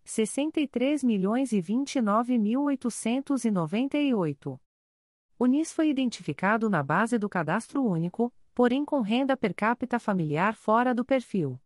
63 0.04 1.04
milhões 1.04 1.52
e 1.52 1.62
29 1.62 2.40
mil 2.40 2.64
898. 2.64 4.60
O 5.38 5.46
NIS 5.46 5.72
foi 5.72 5.90
identificado 5.90 6.72
na 6.72 6.82
base 6.82 7.20
do 7.20 7.30
cadastro 7.30 7.84
único, 7.84 8.34
porém 8.56 8.84
com 8.84 9.02
renda 9.02 9.38
per 9.38 9.54
capita 9.54 10.00
familiar 10.00 10.56
fora 10.56 10.96
do 10.96 11.06
perfil. 11.06 11.62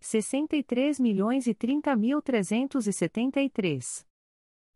63 0.00 0.98
milhões 0.98 1.46
e 1.46 1.54
30 1.54 1.94
mil 1.94 2.20
373 2.20 4.07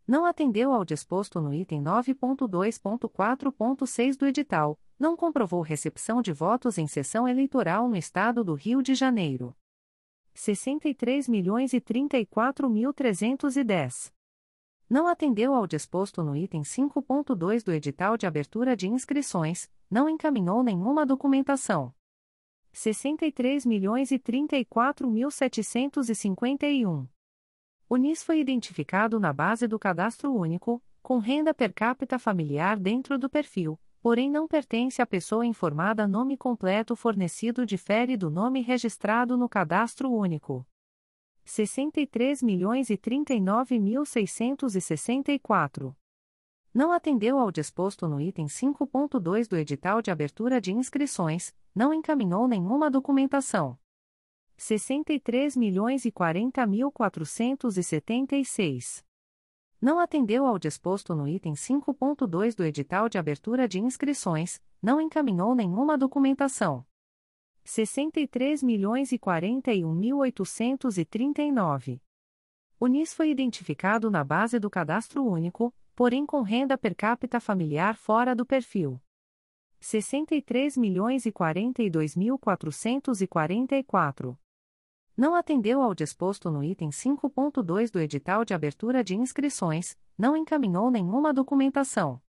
não 0.07 0.25
atendeu 0.25 0.73
ao 0.73 0.85
disposto 0.85 1.41
no 1.41 1.53
item 1.55 1.83
9.2.4.6 1.83 4.17
do 4.17 4.27
edital, 4.27 4.79
não 4.99 5.17
comprovou 5.17 5.63
recepção 5.63 6.21
de 6.23 6.33
votos 6.33 6.79
em 6.79 6.87
sessão 6.87 7.29
eleitoral 7.29 7.89
no 7.89 7.97
Estado 7.97 8.45
do 8.45 8.55
Rio 8.55 8.83
de 8.83 8.95
Janeiro. 8.95 9.57
63 10.35 11.29
milhões 11.29 11.73
e 11.73 11.81
34 11.81 12.69
mil 12.69 12.93
310. 12.93 14.13
Não 14.89 15.07
atendeu 15.07 15.55
ao 15.55 15.67
disposto 15.67 16.23
no 16.23 16.37
item 16.37 16.63
5.2 16.63 17.63
do 17.63 17.73
edital 17.73 18.17
de 18.17 18.27
abertura 18.27 18.77
de 18.77 18.89
inscrições, 18.89 19.71
não 19.91 20.09
encaminhou 20.09 20.63
nenhuma 20.63 21.07
documentação. 21.07 21.95
63 22.73 23.67
milhões 23.67 24.11
e 24.11 24.19
34 24.19 25.11
mil 25.11 25.31
751. 25.31 27.07
O 27.89 27.97
NIS 27.97 28.23
foi 28.23 28.41
identificado 28.41 29.21
na 29.21 29.33
base 29.33 29.67
do 29.67 29.79
Cadastro 29.79 30.35
Único, 30.35 30.83
com 31.03 31.19
renda 31.19 31.53
per 31.53 31.73
capita 31.75 32.19
familiar 32.19 32.79
dentro 32.79 33.19
do 33.19 33.29
perfil, 33.29 33.79
porém 34.01 34.31
não 34.31 34.49
pertence 34.49 35.03
à 35.03 35.07
pessoa 35.07 35.47
informada 35.47 36.09
nome 36.09 36.37
completo 36.37 36.97
fornecido 36.97 37.67
difere 37.67 38.17
do 38.17 38.31
nome 38.31 38.61
registrado 38.61 39.37
no 39.37 39.49
Cadastro 39.49 40.11
Único. 40.11 40.67
63 41.45 42.43
milhões 42.43 42.89
e 42.91 42.97
39 42.97 43.79
mil 43.79 44.05
664. 44.05 45.97
Não 46.73 46.91
atendeu 46.91 47.39
ao 47.39 47.51
disposto 47.51 48.09
no 48.09 48.21
item 48.21 48.47
5.2 48.47 49.47
do 49.47 49.57
edital 49.57 50.01
de 50.01 50.11
abertura 50.11 50.61
de 50.61 50.73
inscrições, 50.73 51.55
não 51.75 51.93
encaminhou 51.93 52.49
nenhuma 52.49 52.91
documentação. 52.91 53.79
63 54.63 55.57
milhões 55.57 56.05
e 56.05 56.13
40 56.13 56.65
mil 56.69 56.93
476. 56.93 59.05
Não 59.81 59.99
atendeu 59.99 60.47
ao 60.47 60.57
disposto 60.57 61.17
no 61.17 61.27
item 61.27 61.55
5.2 61.55 62.55
do 62.55 62.65
edital 62.65 63.09
de 63.09 63.19
abertura 63.19 63.67
de 63.67 63.81
inscrições, 63.81 64.63
não 64.81 65.01
encaminhou 65.01 65.57
nenhuma 65.57 65.99
documentação. 65.99 66.87
63 67.65 68.63
milhões 68.63 69.11
e 69.11 69.19
41 69.19 69.93
mil 69.93 70.19
839. 70.19 72.01
O 72.79 72.87
NIS 72.87 73.13
foi 73.13 73.31
identificado 73.31 74.13
na 74.13 74.23
base 74.23 74.61
do 74.61 74.71
cadastro 74.71 75.25
único, 75.25 75.75
porém 75.93 76.25
com 76.25 76.41
renda 76.41 76.79
per 76.79 76.95
capita 76.95 77.41
familiar 77.41 77.97
fora 77.97 78.33
do 78.33 78.47
perfil. 78.47 79.03
63 79.81 80.77
milhões 80.77 81.27
e 81.27 81.33
42 81.33 82.15
mil 82.15 82.39
444. 82.39 84.39
Não 85.17 85.35
atendeu 85.35 85.81
ao 85.83 85.95
disposto 85.95 86.51
no 86.51 86.63
item 86.65 86.89
5.2 86.89 87.91
do 87.91 88.01
edital 88.01 88.45
de 88.45 88.55
abertura 88.55 89.05
de 89.05 89.15
inscrições, 89.15 89.95
não 90.17 90.35
encaminhou 90.37 90.91
nenhuma 90.91 91.35
documentação. 91.35 92.21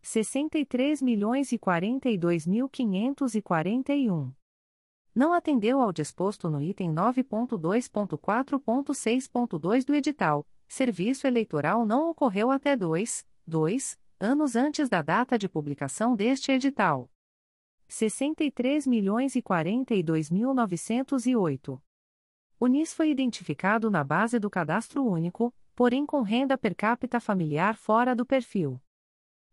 63 0.00 1.02
milhões 1.02 1.50
e 1.50 1.58
42 1.58 2.46
mil 2.46 2.68
541. 2.68 4.32
Não 5.14 5.32
atendeu 5.32 5.80
ao 5.80 5.92
disposto 5.92 6.50
no 6.50 6.60
item 6.62 6.92
9.2.4.6.2 6.92 9.84
do 9.84 9.94
edital, 9.94 10.46
serviço 10.68 11.26
eleitoral 11.26 11.86
não 11.86 12.10
ocorreu 12.10 12.50
até 12.50 12.76
2, 12.76 13.26
2 13.46 13.98
anos 14.20 14.54
antes 14.54 14.88
da 14.88 15.02
data 15.02 15.36
de 15.36 15.48
publicação 15.48 16.14
deste 16.14 16.52
edital. 16.52 17.10
63 17.88 18.86
milhões 18.86 19.34
e 19.36 19.42
42 19.42 20.30
mil 20.30 20.54
908. 20.54 21.82
O 22.64 22.66
NIS 22.66 22.94
foi 22.94 23.10
identificado 23.10 23.90
na 23.90 24.02
base 24.02 24.38
do 24.38 24.48
cadastro 24.48 25.04
único, 25.04 25.52
porém 25.76 26.06
com 26.06 26.22
renda 26.22 26.56
per 26.56 26.74
capita 26.74 27.20
familiar 27.20 27.76
fora 27.76 28.16
do 28.16 28.24
perfil. 28.24 28.80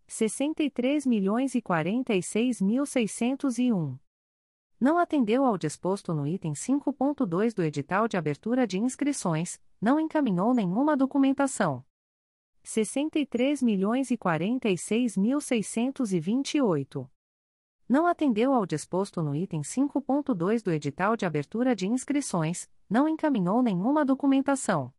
63 0.08 1.06
milhões 1.06 1.54
e 1.54 1.62
46 1.62 2.62
mil 2.62 2.86
601 2.86 4.00
não 4.80 4.98
atendeu 4.98 5.44
ao 5.44 5.58
disposto 5.58 6.14
no 6.14 6.26
item 6.26 6.54
5.2 6.54 7.54
do 7.54 7.62
edital 7.62 8.08
de 8.08 8.16
abertura 8.16 8.66
de 8.66 8.80
inscrições, 8.80 9.60
não 9.82 10.00
encaminhou 10.00 10.54
nenhuma 10.54 10.96
documentação. 10.96 11.84
63 12.64 13.62
milhões 13.62 14.10
e 14.10 14.16
46 14.16 15.18
mil 15.18 15.42
628. 15.42 17.12
Não 17.92 18.08
atendeu 18.08 18.54
ao 18.54 18.66
disposto 18.66 19.22
no 19.22 19.36
item 19.36 19.64
5.2 19.64 20.64
do 20.64 20.72
edital 20.72 21.18
de 21.18 21.26
abertura 21.26 21.76
de 21.76 21.86
inscrições, 21.86 22.70
não 22.90 23.06
encaminhou 23.06 23.62
nenhuma 23.62 24.06
documentação. 24.06 24.94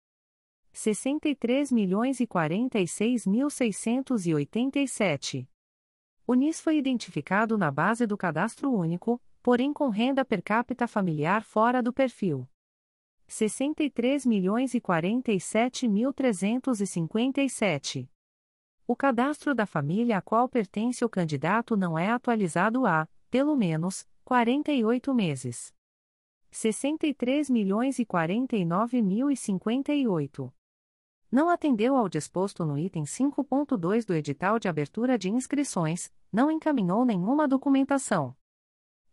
63 0.74 1.72
milhões 1.72 2.20
e 2.20 2.26
46 2.26 3.26
mil 3.26 3.49
687. 3.49 5.49
O 6.26 6.34
NIS 6.34 6.61
foi 6.61 6.76
identificado 6.76 7.57
na 7.57 7.70
base 7.70 8.07
do 8.07 8.14
cadastro 8.14 8.70
único, 8.70 9.18
porém 9.43 9.72
com 9.72 9.88
renda 9.88 10.22
per 10.22 10.43
capita 10.43 10.86
familiar 10.86 11.45
fora 11.45 11.82
do 11.82 11.95
perfil. 11.95 12.47
63 13.26 14.26
milhões 14.26 14.74
e 14.74 14.82
47 14.82 15.88
mil 15.88 16.12
357. 16.12 18.11
O 18.86 18.96
cadastro 18.96 19.54
da 19.54 19.64
família 19.64 20.18
a 20.18 20.22
qual 20.22 20.48
pertence 20.48 21.04
o 21.04 21.08
candidato 21.08 21.76
não 21.76 21.98
é 21.98 22.10
atualizado 22.10 22.86
há, 22.86 23.08
pelo 23.30 23.56
menos, 23.56 24.06
48 24.24 25.14
meses. 25.14 25.72
63 26.50 27.48
milhões 27.48 27.98
e 27.98 28.04
49 28.04 29.00
mil 29.00 29.30
e 29.30 29.36
58. 29.36 30.52
Não 31.30 31.48
atendeu 31.48 31.96
ao 31.96 32.08
disposto 32.08 32.64
no 32.64 32.78
item 32.78 33.04
5.2 33.04 34.04
do 34.04 34.14
edital 34.14 34.58
de 34.58 34.68
abertura 34.68 35.16
de 35.16 35.30
inscrições, 35.30 36.12
não 36.30 36.50
encaminhou 36.50 37.04
nenhuma 37.04 37.48
documentação 37.48 38.36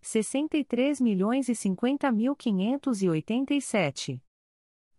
63 0.02 1.02
milhões 1.02 1.50
e 1.50 1.56
50 1.56 2.12
mil 2.12 2.36
587. 2.36 4.22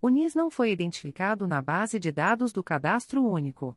O 0.01 0.09
NIS 0.09 0.35
não 0.35 0.51
foi 0.51 0.71
identificado 0.71 1.47
na 1.47 1.61
base 1.61 1.99
de 1.99 2.11
dados 2.13 2.53
do 2.53 2.63
Cadastro 2.63 3.25
Único. 3.25 3.77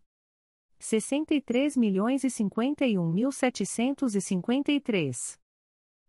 63 0.84 1.77
milhões 1.77 2.25
e 2.25 2.29
51 2.29 3.09
mil 3.09 3.31
753. 3.31 5.39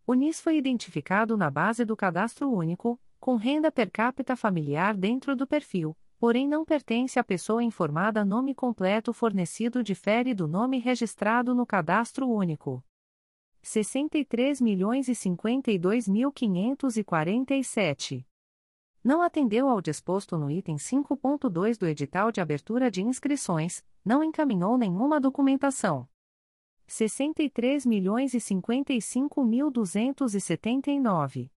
O 0.05 0.15
NIS 0.15 0.41
foi 0.41 0.57
identificado 0.57 1.37
na 1.37 1.49
base 1.49 1.85
do 1.85 1.97
Cadastro 1.97 2.51
Único, 2.51 3.01
com 3.21 3.37
renda 3.37 3.71
per 3.71 3.89
capita 3.89 4.35
familiar 4.35 4.97
dentro 4.97 5.37
do 5.37 5.47
perfil, 5.47 5.97
porém 6.19 6.49
não 6.49 6.65
pertence 6.65 7.21
à 7.21 7.25
pessoa 7.25 7.63
informada 7.63 8.25
nome 8.25 8.53
completo 8.53 9.13
fornecido 9.13 9.81
difere 9.81 10.35
do 10.35 10.49
nome 10.49 10.81
registrado 10.81 11.55
no 11.55 11.65
Cadastro 11.65 12.29
Único. 12.29 12.83
63 13.63 14.61
milhões 14.61 15.07
e 15.07 15.15
52 15.15 16.09
mil 16.09 16.33
547. 16.33 18.27
Não 19.05 19.21
atendeu 19.21 19.69
ao 19.69 19.83
disposto 19.83 20.39
no 20.39 20.51
item 20.51 20.77
5.2 20.77 21.77
do 21.77 21.87
edital 21.87 22.33
de 22.33 22.41
abertura 22.41 22.91
de 22.91 23.03
inscrições, 23.03 23.85
não 24.03 24.25
encaminhou 24.25 24.79
nenhuma 24.79 25.21
documentação. 25.21 26.09
63 26.87 27.85
milhões 27.85 28.33
e 28.33 28.41
55 28.41 29.45
mil 29.45 29.71
279. 29.71 31.51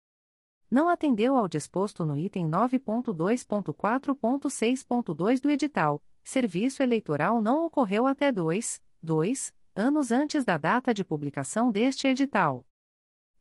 Não 0.68 0.88
atendeu 0.88 1.36
ao 1.36 1.46
disposto 1.46 2.04
no 2.04 2.18
item 2.18 2.50
9.2.4.6.2 2.50 5.40
do 5.40 5.48
edital, 5.48 6.02
serviço 6.24 6.82
eleitoral 6.82 7.40
não 7.40 7.64
ocorreu 7.64 8.08
até 8.08 8.32
2, 8.32 8.82
2 9.00 9.54
anos 9.76 10.10
antes 10.10 10.44
da 10.44 10.58
data 10.58 10.92
de 10.92 11.04
publicação 11.04 11.70
deste 11.70 12.08
edital. 12.08 12.66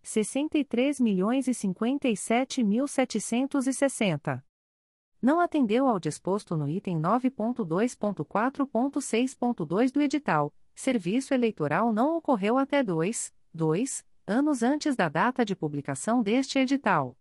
63 0.06 1.00
milhões 1.00 1.48
e 1.48 1.54
57 1.54 2.64
mil 2.64 2.88
760. 2.88 4.46
Não 5.20 5.40
atendeu 5.40 5.88
ao 5.88 6.00
disposto 6.00 6.56
no 6.56 6.70
item 6.70 7.02
9.2.4.6.2 7.02 9.92
do 9.92 10.00
edital, 10.00 10.54
serviço 10.76 11.34
eleitoral 11.34 11.92
não 11.92 12.18
ocorreu 12.18 12.60
até 12.60 12.84
2, 12.84 13.34
2 13.52 14.06
anos 14.28 14.62
antes 14.62 14.96
da 14.96 15.10
data 15.10 15.44
de 15.44 15.56
publicação 15.56 16.22
deste 16.22 16.60
edital. 16.60 17.18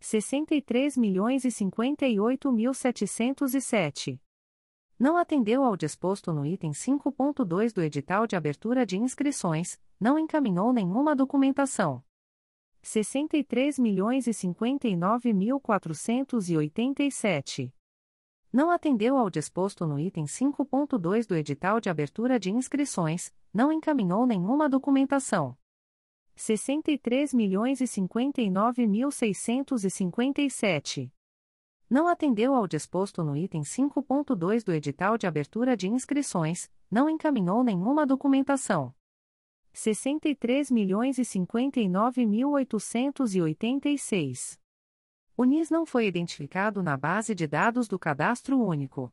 63 0.00 0.96
milhões 0.96 1.44
e 1.44 1.50
58 1.52 2.50
mil 2.50 2.74
707 2.74 4.20
não 5.00 5.16
atendeu 5.16 5.64
ao 5.64 5.76
disposto 5.78 6.30
no 6.30 6.44
item 6.44 6.72
5.2 6.72 7.72
do 7.72 7.82
edital 7.82 8.26
de 8.26 8.36
abertura 8.36 8.84
de 8.84 8.98
inscrições, 8.98 9.80
não 9.98 10.18
encaminhou 10.18 10.74
nenhuma 10.74 11.16
documentação. 11.16 12.04
63 12.82 13.78
milhões 13.78 14.26
e 14.26 14.34
59 14.34 15.32
mil 15.32 15.58
487. 15.58 17.72
Não 18.52 18.70
atendeu 18.70 19.16
ao 19.16 19.30
disposto 19.30 19.86
no 19.86 19.98
item 19.98 20.26
5.2 20.26 21.26
do 21.26 21.34
edital 21.34 21.80
de 21.80 21.88
abertura 21.88 22.38
de 22.38 22.50
inscrições, 22.50 23.32
não 23.54 23.72
encaminhou 23.72 24.26
nenhuma 24.26 24.68
documentação. 24.68 25.56
63 26.36 27.32
milhões 27.32 27.80
e 27.80 27.86
59 27.86 28.86
mil 28.86 29.10
657 29.10 31.10
não 31.90 32.06
atendeu 32.06 32.54
ao 32.54 32.68
disposto 32.68 33.24
no 33.24 33.36
item 33.36 33.62
5.2 33.62 34.62
do 34.62 34.72
edital 34.72 35.18
de 35.18 35.26
abertura 35.26 35.76
de 35.76 35.88
inscrições, 35.88 36.70
não 36.88 37.10
encaminhou 37.10 37.64
nenhuma 37.64 38.06
documentação. 38.06 38.94
63 39.72 40.70
milhões 40.70 41.18
e 41.18 41.24
59 41.24 42.24
mil 42.24 42.52
886. 42.52 44.60
O 45.36 45.44
NIS 45.44 45.68
não 45.68 45.84
foi 45.84 46.06
identificado 46.06 46.80
na 46.80 46.96
base 46.96 47.34
de 47.34 47.48
dados 47.48 47.88
do 47.88 47.98
Cadastro 47.98 48.60
Único. 48.60 49.12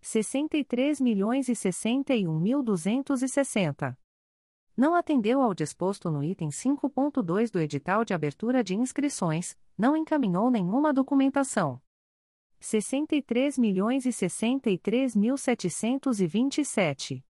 63 0.00 1.02
milhões 1.02 1.50
e 1.50 1.54
61 1.54 2.38
mil 2.38 2.62
260. 2.62 3.94
Não 4.74 4.94
atendeu 4.94 5.42
ao 5.42 5.52
disposto 5.52 6.10
no 6.10 6.24
item 6.24 6.48
5.2 6.48 7.50
do 7.50 7.60
edital 7.60 8.06
de 8.06 8.14
abertura 8.14 8.64
de 8.64 8.74
inscrições, 8.74 9.54
não 9.76 9.94
encaminhou 9.94 10.50
nenhuma 10.50 10.94
documentação. 10.94 11.78
63 12.60 13.56
milhões 13.58 14.04
e 14.04 14.12
63 14.12 15.16
mil 15.16 15.36
727. 15.38 17.24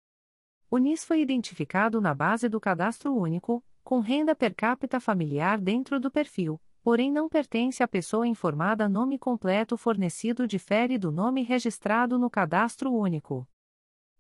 O 0.71 0.77
NIS 0.79 1.05
foi 1.05 1.21
identificado 1.21 2.01
na 2.01 2.15
base 2.15 2.49
do 2.49 2.59
cadastro 2.59 3.15
único, 3.15 3.63
com 3.83 3.99
renda 3.99 4.35
per 4.35 4.55
capita 4.55 4.99
familiar 4.99 5.61
dentro 5.61 5.99
do 5.99 6.09
perfil, 6.09 6.59
porém 6.81 7.11
não 7.11 7.29
pertence 7.29 7.83
à 7.83 7.87
pessoa 7.87 8.27
informada 8.27 8.89
nome 8.89 9.19
completo 9.19 9.77
fornecido 9.77 10.47
difere 10.47 10.97
do 10.97 11.11
nome 11.11 11.43
registrado 11.43 12.17
no 12.17 12.29
cadastro 12.29 12.91
único. 12.91 13.47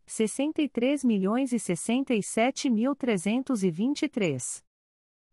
63 0.05 1.03
milhões 1.03 1.51
e 1.51 1.59
67 1.59 2.69
mil 2.69 2.95
323. 2.95 4.63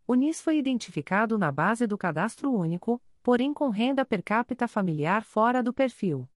O 0.07 0.14
NIS 0.14 0.41
foi 0.41 0.57
identificado 0.57 1.37
na 1.37 1.53
base 1.53 1.87
do 1.87 1.99
cadastro 1.99 2.51
único, 2.51 3.01
porém 3.27 3.53
com 3.53 3.70
renda 3.70 4.05
per 4.05 4.22
capita 4.22 4.68
familiar 4.68 5.24
fora 5.24 5.61
do 5.61 5.72
perfil. 5.72 6.29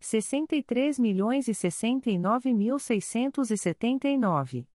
63 0.00 0.98
milhões 0.98 1.46
e 1.46 1.54
69 1.54 2.52
mil 2.52 2.76
679. 2.76 4.66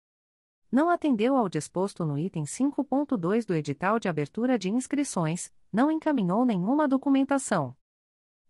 Não 0.72 0.90
atendeu 0.90 1.36
ao 1.36 1.50
disposto 1.50 2.06
no 2.06 2.18
item 2.18 2.46
5.2 2.46 3.46
do 3.46 3.54
edital 3.54 4.00
de 4.00 4.08
abertura 4.08 4.58
de 4.58 4.70
inscrições, 4.70 5.52
não 5.70 5.92
encaminhou 5.92 6.46
nenhuma 6.46 6.88
documentação. 6.88 7.76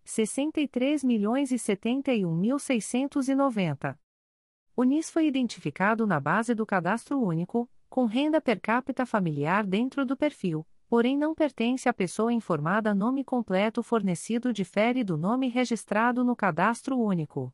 63 0.03 1.03
milhões 1.03 1.51
e 1.51 1.57
71 1.57 2.31
mil 2.31 2.59
690. 2.59 3.99
O 4.75 4.83
NIS 4.83 5.09
foi 5.09 5.25
identificado 5.25 6.05
na 6.05 6.19
base 6.19 6.53
do 6.53 6.63
cadastro 6.63 7.19
único, 7.19 7.67
com 7.89 8.05
renda 8.05 8.39
per 8.39 8.61
capita 8.61 9.03
familiar 9.03 9.65
dentro 9.65 10.05
do 10.05 10.15
perfil, 10.15 10.63
porém 10.93 11.17
não 11.17 11.33
pertence 11.33 11.89
à 11.89 11.93
pessoa 11.93 12.31
informada 12.31 12.93
nome 12.93 13.23
completo 13.23 13.81
fornecido 13.81 14.53
difere 14.53 15.03
do 15.03 15.17
nome 15.17 15.47
registrado 15.47 16.23
no 16.23 16.35
cadastro 16.35 16.99
único. 16.99 17.51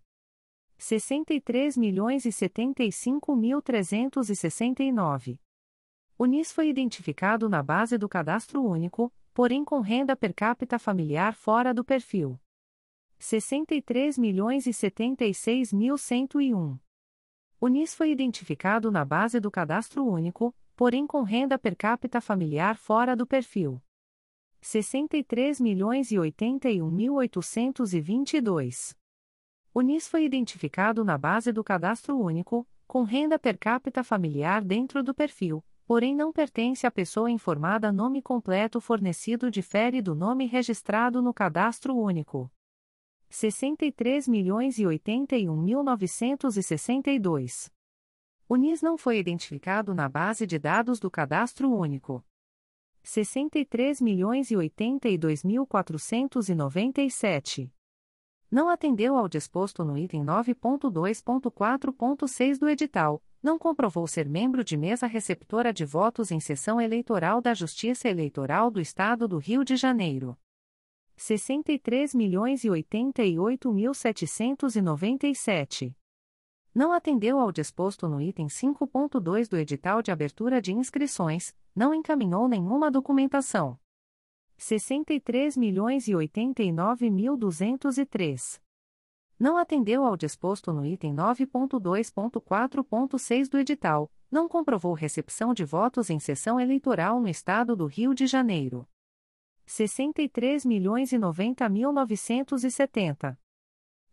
63 0.78 1.78
milhões 1.78 2.26
e 2.26 2.34
75 2.34 3.34
mil 3.38 3.62
369. 3.62 5.40
O 6.18 6.26
NIS 6.26 6.52
foi 6.52 6.68
identificado 6.68 7.48
na 7.48 7.64
base 7.64 7.98
do 7.98 8.10
cadastro 8.10 8.62
único, 8.62 9.10
porém 9.34 9.64
com 9.64 9.80
renda 9.80 10.18
per 10.18 10.34
capita 10.36 10.78
familiar 10.78 11.34
fora 11.34 11.74
do 11.74 11.82
perfil. 11.82 12.38
63 13.20 14.18
milhões 14.18 14.68
e 14.68 14.74
76 14.74 15.72
mil 15.72 15.98
101. 15.98 16.78
O 17.62 17.68
NIS 17.70 17.96
foi 17.96 18.12
identificado 18.12 18.92
na 18.92 19.06
base 19.06 19.40
do 19.40 19.50
cadastro 19.50 20.06
único, 20.06 20.54
porém 20.80 21.06
com 21.06 21.24
renda 21.24 21.60
per 21.60 21.76
capita 21.76 22.22
familiar 22.22 22.78
fora 22.78 23.14
do 23.14 23.28
perfil. 23.28 23.82
63 24.62 25.60
milhões 25.60 26.10
e 26.10 26.18
81 26.18 26.90
mil 26.90 27.16
822. 27.16 28.96
O 29.74 29.82
NIS 29.82 30.08
foi 30.08 30.24
identificado 30.24 31.04
na 31.04 31.18
base 31.18 31.52
do 31.52 31.66
cadastro 31.66 32.18
único, 32.18 32.66
com 32.88 33.04
renda 33.04 33.38
per 33.38 33.58
capita 33.58 34.06
familiar 34.06 34.64
dentro 34.64 35.04
do 35.04 35.14
perfil, 35.14 35.62
porém 35.86 36.16
não 36.16 36.32
pertence 36.32 36.88
à 36.88 36.92
pessoa 36.92 37.30
informada 37.30 37.92
nome 37.92 38.22
completo 38.22 38.80
fornecido 38.80 39.52
difere 39.52 40.02
do 40.02 40.16
nome 40.16 40.46
registrado 40.46 41.22
no 41.22 41.34
cadastro 41.34 41.94
único. 41.94 42.50
63 43.30 44.30
milhões 44.30 44.80
e 44.80 44.88
81 44.88 45.58
mil 45.58 45.84
962. 45.84 47.70
O 48.52 48.56
NIS 48.56 48.82
não 48.82 48.98
foi 48.98 49.20
identificado 49.20 49.94
na 49.94 50.10
base 50.10 50.48
de 50.48 50.58
dados 50.58 51.00
do 51.00 51.12
Cadastro 51.12 51.72
Único. 51.72 52.26
63 53.04 54.02
milhões 54.02 54.50
e 54.50 54.58
82 54.58 55.44
mil 55.44 55.68
497. 55.68 57.72
Não 58.50 58.68
atendeu 58.68 59.16
ao 59.16 59.30
disposto 59.30 59.86
no 59.86 59.96
item 59.96 60.26
9.2.4.6 60.26 62.58
do 62.58 62.68
edital, 62.68 63.24
não 63.40 63.60
comprovou 63.60 64.08
ser 64.08 64.28
membro 64.28 64.64
de 64.64 64.76
mesa 64.76 65.06
receptora 65.06 65.72
de 65.72 65.86
votos 65.86 66.32
em 66.32 66.40
sessão 66.40 66.82
eleitoral 66.82 67.42
da 67.42 67.54
Justiça 67.54 68.10
Eleitoral 68.10 68.72
do 68.72 68.82
Estado 68.82 69.28
do 69.28 69.38
Rio 69.38 69.64
de 69.64 69.76
Janeiro 69.76 70.36
63 71.18 72.16
Não 76.74 76.94
atendeu 76.94 77.40
ao 77.40 77.52
disposto 77.52 78.08
no 78.08 78.22
item 78.22 78.48
5.2 78.48 79.48
do 79.48 79.58
edital 79.58 80.02
de 80.02 80.12
abertura 80.12 80.62
de 80.62 80.72
inscrições, 80.72 81.54
não 81.76 81.94
encaminhou 81.94 82.48
nenhuma 82.48 82.90
documentação. 82.92 83.78
63 84.58 85.58
milhões 85.58 86.08
e 86.08 86.16
89 86.16 87.10
mil 87.10 87.36
203. 87.36 88.62
Não 89.40 89.58
atendeu 89.58 90.04
ao 90.04 90.16
disposto 90.18 90.74
no 90.74 90.86
item 90.86 91.16
9.2.4.6 91.16 93.50
do 93.50 93.58
edital, 93.58 94.12
não 94.30 94.50
comprovou 94.50 94.94
recepção 94.94 95.54
de 95.54 95.64
votos 95.64 96.10
em 96.10 96.20
sessão 96.20 96.60
eleitoral 96.60 97.22
no 97.22 97.30
Estado 97.30 97.74
do 97.76 97.86
Rio 97.88 98.14
de 98.14 98.28
Janeiro. 98.28 98.86
63 99.66 100.66
milhões 100.66 101.14
e 101.14 101.18
90 101.18 101.70
mil 101.70 101.94
970. 101.94 103.40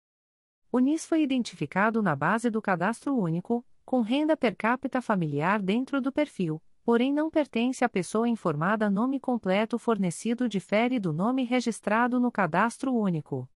O 0.73 0.81
NIS 0.81 1.07
foi 1.07 1.23
identificado 1.23 2.03
na 2.03 2.17
base 2.17 2.51
do 2.51 2.61
cadastro 2.61 3.17
único, 3.17 3.65
com 3.87 4.01
renda 4.01 4.37
per 4.37 4.57
capita 4.57 5.01
familiar 5.01 5.63
dentro 5.63 6.01
do 6.01 6.11
perfil, 6.11 6.61
porém 6.85 7.13
não 7.13 7.31
pertence 7.31 7.85
à 7.85 7.89
pessoa 7.89 8.29
informada 8.29 8.91
nome 8.91 9.21
completo 9.21 9.79
fornecido 9.79 10.49
difere 10.49 10.99
do 10.99 11.13
nome 11.13 11.45
registrado 11.45 12.19
no 12.19 12.33
cadastro 12.33 12.93
único. 12.93 13.49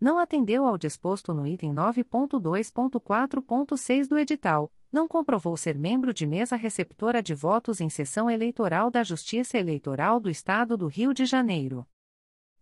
Não 0.00 0.18
atendeu 0.18 0.66
ao 0.66 0.76
disposto 0.76 1.32
no 1.32 1.46
item 1.46 1.72
9.2.4.6 1.74 4.06
do 4.06 4.18
edital, 4.18 4.70
não 4.92 5.08
comprovou 5.08 5.56
ser 5.56 5.78
membro 5.78 6.12
de 6.12 6.26
mesa 6.26 6.54
receptora 6.54 7.22
de 7.22 7.34
votos 7.34 7.80
em 7.80 7.88
sessão 7.88 8.30
eleitoral 8.30 8.90
da 8.90 9.02
Justiça 9.02 9.56
Eleitoral 9.58 10.20
do 10.20 10.28
Estado 10.28 10.76
do 10.76 10.86
Rio 10.86 11.14
de 11.14 11.24
Janeiro. 11.24 11.86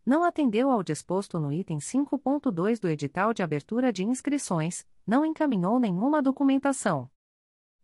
não 0.05 0.23
atendeu 0.23 0.69
ao 0.69 0.83
disposto 0.83 1.39
no 1.39 1.51
item 1.51 1.79
5.2 1.79 2.79
do 2.79 2.87
edital 2.87 3.33
de 3.33 3.41
abertura 3.41 3.91
de 3.91 4.03
inscrições, 4.03 4.85
não 5.05 5.25
encaminhou 5.25 5.79
nenhuma 5.79 6.21
documentação. 6.21 7.09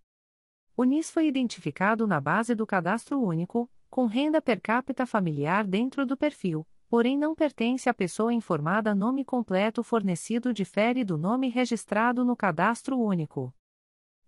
O 0.75 0.83
NIS 0.83 1.09
foi 1.09 1.27
identificado 1.27 2.05
na 2.05 2.21
base 2.21 2.53
do 2.53 2.67
Cadastro 2.67 3.19
Único, 3.19 3.67
com 3.89 4.05
renda 4.05 4.39
per 4.39 4.61
capita 4.61 5.07
familiar 5.07 5.65
dentro 5.65 6.05
do 6.05 6.15
perfil, 6.15 6.63
porém 6.89 7.17
não 7.17 7.35
pertence 7.35 7.89
à 7.89 7.93
pessoa 7.93 8.33
informada 8.33 8.95
nome 8.95 9.25
completo 9.25 9.83
fornecido 9.83 10.53
difere 10.53 11.03
do 11.03 11.17
nome 11.17 11.49
registrado 11.49 12.23
no 12.23 12.33
Cadastro 12.35 12.99
Único. 12.99 13.53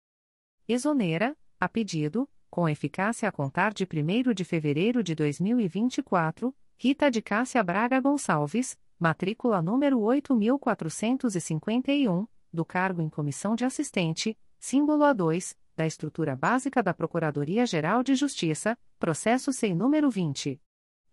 Exonera, 0.68 1.36
a 1.60 1.68
pedido, 1.68 2.28
com 2.50 2.68
eficácia 2.68 3.28
a 3.28 3.32
contar 3.32 3.72
de 3.72 3.84
1 3.84 4.34
de 4.34 4.44
fevereiro 4.44 5.00
de 5.02 5.14
2024, 5.14 6.52
Rita 6.78 7.10
de 7.10 7.22
Cássia 7.22 7.62
Braga 7.62 7.98
Gonçalves, 8.00 8.76
matrícula 8.98 9.60
número 9.60 10.00
8451 10.00 12.26
do 12.52 12.64
cargo 12.64 13.02
em 13.02 13.08
comissão 13.08 13.54
de 13.54 13.64
assistente, 13.64 14.36
símbolo 14.58 15.04
A2, 15.04 15.54
da 15.76 15.86
estrutura 15.86 16.34
básica 16.34 16.82
da 16.82 16.92
Procuradoria-Geral 16.94 18.02
de 18.02 18.14
Justiça, 18.14 18.78
processo 18.98 19.52
sem 19.52 19.74
número 19.74 20.08
20. 20.10 20.58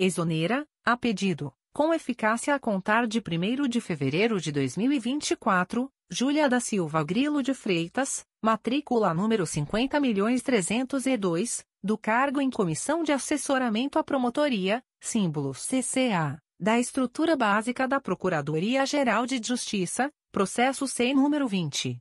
Exonera, 0.01 0.65
a 0.91 0.97
pedido, 0.97 1.53
com 1.71 1.93
eficácia 1.93 2.55
a 2.55 2.59
contar 2.59 3.07
de 3.07 3.19
1 3.19 3.69
de 3.69 3.79
fevereiro 3.79 4.41
de 4.41 4.51
2024, 4.51 5.93
Júlia 6.09 6.49
da 6.49 6.61
Silva 6.61 7.05
Grilo 7.05 7.43
de 7.43 7.53
Freitas, 7.53 8.25
matrícula 8.43 9.13
número 9.13 9.45
50.302, 9.45 11.63
do 11.83 11.99
cargo 11.99 12.41
em 12.41 12.49
Comissão 12.49 13.03
de 13.03 13.13
Assessoramento 13.13 13.99
à 13.99 14.03
Promotoria, 14.03 14.83
símbolo 14.99 15.53
CCA, 15.53 16.41
da 16.59 16.79
Estrutura 16.79 17.37
Básica 17.37 17.87
da 17.87 18.01
Procuradoria-Geral 18.01 19.27
de 19.27 19.39
Justiça, 19.45 20.11
processo 20.33 20.89
SEI 20.89 21.13
número 21.13 21.47
20. 21.47 22.01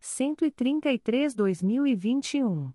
133-2021. 0.00 2.72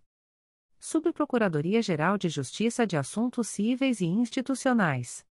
Subprocuradoria-Geral 0.80 2.20
de 2.20 2.30
Justiça 2.30 2.86
de 2.86 2.96
Assuntos 2.96 3.48
Cíveis 3.48 4.00
e 4.00 4.06
Institucionais. 4.06 5.26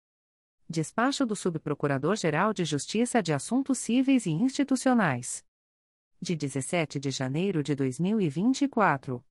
Despacho 0.69 1.25
do 1.25 1.35
Subprocurador-Geral 1.35 2.53
de 2.53 2.63
Justiça 2.63 3.21
de 3.21 3.33
Assuntos 3.33 3.77
Cíveis 3.77 4.25
e 4.25 4.31
Institucionais. 4.31 5.43
De 6.21 6.33
17 6.33 6.97
de 6.97 7.11
janeiro 7.11 7.61
de 7.61 7.75
2024. 7.75 9.21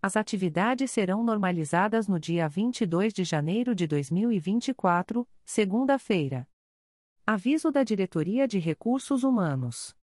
As 0.00 0.16
atividades 0.16 0.90
serão 0.90 1.24
normalizadas 1.24 2.06
no 2.06 2.18
dia 2.18 2.48
22 2.48 3.12
de 3.12 3.24
janeiro 3.24 3.74
de 3.74 3.86
2024, 3.86 5.26
segunda-feira. 5.44 6.46
Aviso 7.26 7.70
da 7.70 7.82
Diretoria 7.82 8.46
de 8.46 8.58
Recursos 8.58 9.24
Humanos. 9.24 9.96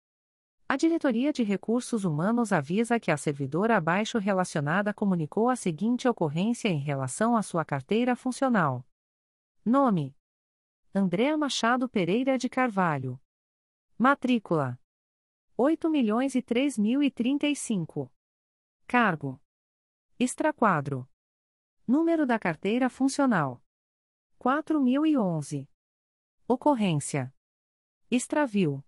A 0.69 0.77
Diretoria 0.77 1.33
de 1.33 1.45
Recursos 1.45 2.05
Humanos 2.05 2.53
avisa 2.53 2.99
que 2.99 3.13
a 3.13 3.17
servidora 3.17 3.77
abaixo 3.77 4.19
relacionada 4.19 4.93
comunicou 4.93 5.49
a 5.49 5.55
seguinte 5.55 6.09
ocorrência 6.09 6.69
em 6.69 6.81
relação 6.81 7.37
à 7.37 7.43
sua 7.43 7.65
carteira 7.65 8.17
funcional. 8.17 8.85
Nome: 9.65 10.17
Andréa 10.93 11.37
Machado 11.37 11.89
Pereira 11.89 12.37
de 12.37 12.49
Carvalho. 12.49 13.21
Matrícula: 13.97 14.77
8 15.57 15.89
milhões 15.89 16.35
e 16.35 16.45
mil 16.81 17.01
e 17.01 17.13
Cargo: 18.89 19.41
Extraquadro. 20.19 21.09
Número 21.87 22.27
da 22.27 22.41
carteira 22.41 22.91
funcional: 22.91 23.63
4011. 24.37 25.71
Ocorrência: 26.49 27.33
Extravio 28.11 28.85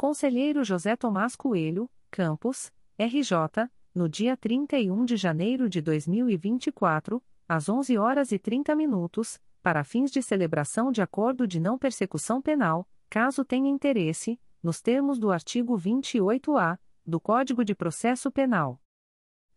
Conselheiro 0.00 0.64
José 0.64 0.96
Tomás 0.96 1.36
Coelho, 1.36 1.86
Campos, 2.10 2.72
RJ, 2.98 3.68
no 3.94 4.08
dia 4.08 4.34
31 4.34 5.04
de 5.04 5.14
janeiro 5.14 5.68
de 5.68 5.82
2024, 5.82 7.22
às 7.46 7.68
11 7.68 7.98
horas 7.98 8.32
e 8.32 8.38
30 8.38 8.74
minutos, 8.74 9.38
para 9.62 9.84
fins 9.84 10.10
de 10.10 10.22
celebração 10.22 10.90
de 10.90 11.02
acordo 11.02 11.46
de 11.46 11.60
não 11.60 11.76
persecução 11.76 12.40
penal, 12.40 12.88
caso 13.10 13.44
tenha 13.44 13.68
interesse, 13.68 14.40
nos 14.62 14.80
termos 14.80 15.18
do 15.18 15.30
artigo 15.30 15.76
28-A 15.76 16.78
do 17.04 17.20
Código 17.20 17.62
de 17.62 17.74
Processo 17.74 18.30
Penal. 18.30 18.80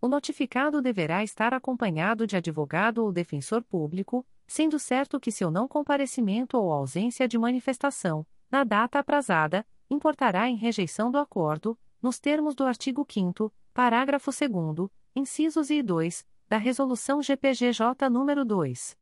O 0.02 0.10
notificado 0.10 0.82
deverá 0.82 1.24
estar 1.24 1.54
acompanhado 1.54 2.28
de 2.28 2.36
advogado 2.36 2.98
ou 2.98 3.14
defensor 3.14 3.64
público, 3.64 4.28
sendo 4.46 4.78
certo 4.78 5.22
que 5.22 5.32
seu 5.32 5.50
não 5.50 5.70
comparecimento 5.70 6.58
ou 6.58 6.70
ausência 6.70 7.30
de 7.30 7.38
manifestação, 7.38 8.28
na 8.52 8.66
data 8.66 9.00
aprazada, 9.00 9.66
importará 9.90 10.50
em 10.50 10.56
rejeição 10.56 11.12
do 11.12 11.18
acordo, 11.18 11.78
nos 12.02 12.20
termos 12.20 12.56
do 12.56 12.64
artigo 12.64 13.06
5 13.10 13.52
parágrafo 13.74 14.32
2 14.32 14.90
incisos 15.16 15.70
e 15.70 15.82
2, 15.82 16.26
da 16.48 16.58
Resolução 16.58 17.22
GPGJ 17.22 18.10
nº 18.10 18.44
2. 18.44 18.98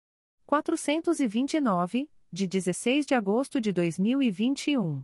429, 0.46 2.10
de 2.32 2.48
16 2.48 3.06
de 3.06 3.14
agosto 3.14 3.60
de 3.60 3.72
2021. 3.72 5.04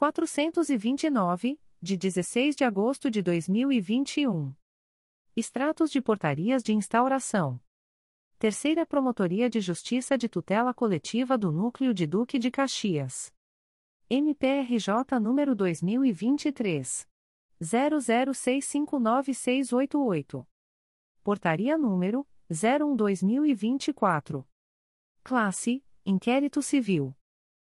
429, 0.00 1.60
de 1.82 1.94
16 1.94 2.56
de 2.56 2.64
agosto 2.64 3.10
de 3.10 3.20
2021. 3.20 4.56
Extratos 5.36 5.90
de 5.90 6.00
portarias 6.00 6.62
de 6.62 6.72
instauração. 6.72 7.60
Terceira 8.38 8.86
Promotoria 8.86 9.50
de 9.50 9.60
Justiça 9.60 10.16
de 10.16 10.26
Tutela 10.26 10.72
Coletiva 10.72 11.36
do 11.36 11.52
Núcleo 11.52 11.92
de 11.92 12.06
Duque 12.06 12.38
de 12.38 12.50
Caxias. 12.50 13.30
MPRJ 14.08 15.20
número 15.20 15.54
2023 15.54 17.06
00659688. 17.60 20.46
Portaria 21.22 21.76
número 21.76 22.26
01/2024. 22.50 24.46
Classe: 25.22 25.84
Inquérito 26.06 26.62
Civil. 26.62 27.14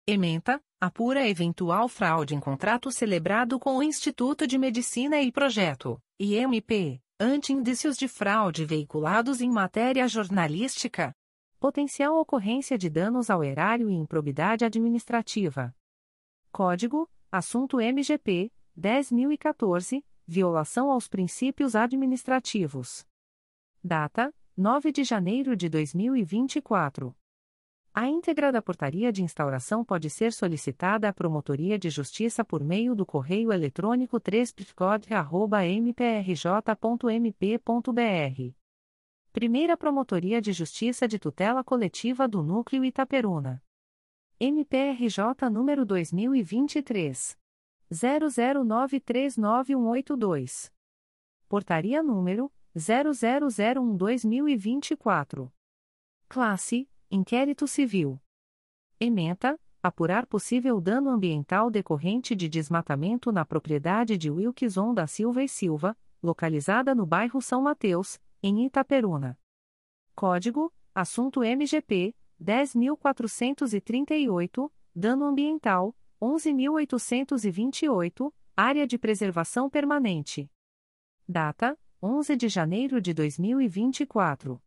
Ementa: 0.04 0.60
apura 0.80 1.28
eventual 1.28 1.88
fraude 1.88 2.34
em 2.34 2.40
contrato 2.40 2.90
celebrado 2.90 3.56
com 3.60 3.76
o 3.76 3.82
Instituto 3.84 4.48
de 4.48 4.58
Medicina 4.58 5.20
e 5.22 5.30
Projeto, 5.30 6.02
IMP, 6.18 7.00
ante 7.20 7.52
indícios 7.52 7.96
de 7.96 8.08
fraude 8.08 8.64
veiculados 8.64 9.40
em 9.40 9.48
matéria 9.48 10.08
jornalística. 10.08 11.14
Potencial 11.60 12.18
ocorrência 12.18 12.76
de 12.76 12.90
danos 12.90 13.30
ao 13.30 13.44
erário 13.44 13.88
e 13.88 13.94
improbidade 13.94 14.64
administrativa. 14.64 15.72
Código: 16.50 17.08
Assunto 17.30 17.76
MGP 17.80 18.50
10014, 18.76 20.04
violação 20.26 20.90
aos 20.90 21.06
princípios 21.06 21.76
administrativos. 21.76 23.06
Data: 23.84 24.34
9 24.56 24.90
de 24.90 25.04
janeiro 25.04 25.54
de 25.54 25.68
2024. 25.68 27.14
A 27.94 28.08
íntegra 28.08 28.50
da 28.50 28.62
portaria 28.62 29.12
de 29.12 29.22
instauração 29.22 29.84
pode 29.84 30.08
ser 30.08 30.32
solicitada 30.32 31.10
à 31.10 31.12
Promotoria 31.12 31.78
de 31.78 31.90
Justiça 31.90 32.42
por 32.42 32.64
meio 32.64 32.94
do 32.94 33.04
correio 33.04 33.52
eletrônico 33.52 34.18
3 34.18 34.54
mprj.mp.br. 35.78 38.54
Primeira 39.30 39.76
Promotoria 39.76 40.40
de 40.40 40.54
Justiça 40.54 41.06
de 41.06 41.18
Tutela 41.18 41.62
Coletiva 41.62 42.26
do 42.26 42.42
Núcleo 42.42 42.82
Itaperuna. 42.82 43.62
MPRJ 44.40 45.50
número 45.50 45.84
2023 45.84 47.36
00939182. 47.92 50.72
Portaria 51.46 52.02
número 52.02 52.50
0001-2024. 52.74 55.52
Classe 56.26 56.88
Inquérito 57.14 57.66
Civil. 57.66 58.18
Ementa: 58.98 59.60
apurar 59.82 60.26
possível 60.26 60.80
dano 60.80 61.10
ambiental 61.10 61.70
decorrente 61.70 62.34
de 62.34 62.48
desmatamento 62.48 63.30
na 63.30 63.44
propriedade 63.44 64.16
de 64.16 64.30
Wilkson 64.30 64.94
da 64.94 65.06
Silva 65.06 65.44
e 65.44 65.48
Silva, 65.48 65.94
localizada 66.22 66.94
no 66.94 67.04
bairro 67.04 67.42
São 67.42 67.60
Mateus, 67.60 68.18
em 68.42 68.64
Itaperuna. 68.64 69.38
Código: 70.14 70.72
Assunto 70.94 71.44
MGP 71.44 72.14
10438, 72.40 74.72
dano 74.94 75.26
ambiental 75.26 75.94
11828, 76.18 78.34
área 78.56 78.86
de 78.86 78.96
preservação 78.96 79.68
permanente. 79.68 80.50
Data: 81.28 81.78
11 82.02 82.36
de 82.36 82.48
janeiro 82.48 83.02
de 83.02 83.12
2024. 83.12 84.58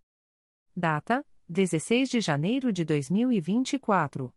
Data: 0.74 1.24
16 1.46 2.08
de 2.08 2.20
janeiro 2.20 2.72
de 2.72 2.82
2024. 2.84 4.34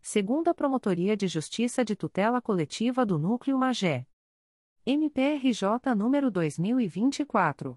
Segunda 0.00 0.54
Promotoria 0.54 1.16
de 1.16 1.26
Justiça 1.26 1.84
de 1.84 1.96
Tutela 1.96 2.40
Coletiva 2.40 3.04
do 3.04 3.18
Núcleo 3.18 3.58
Magé. 3.58 4.06
MPRJ 4.86 5.92
número 5.96 6.30
2024. 6.30 7.76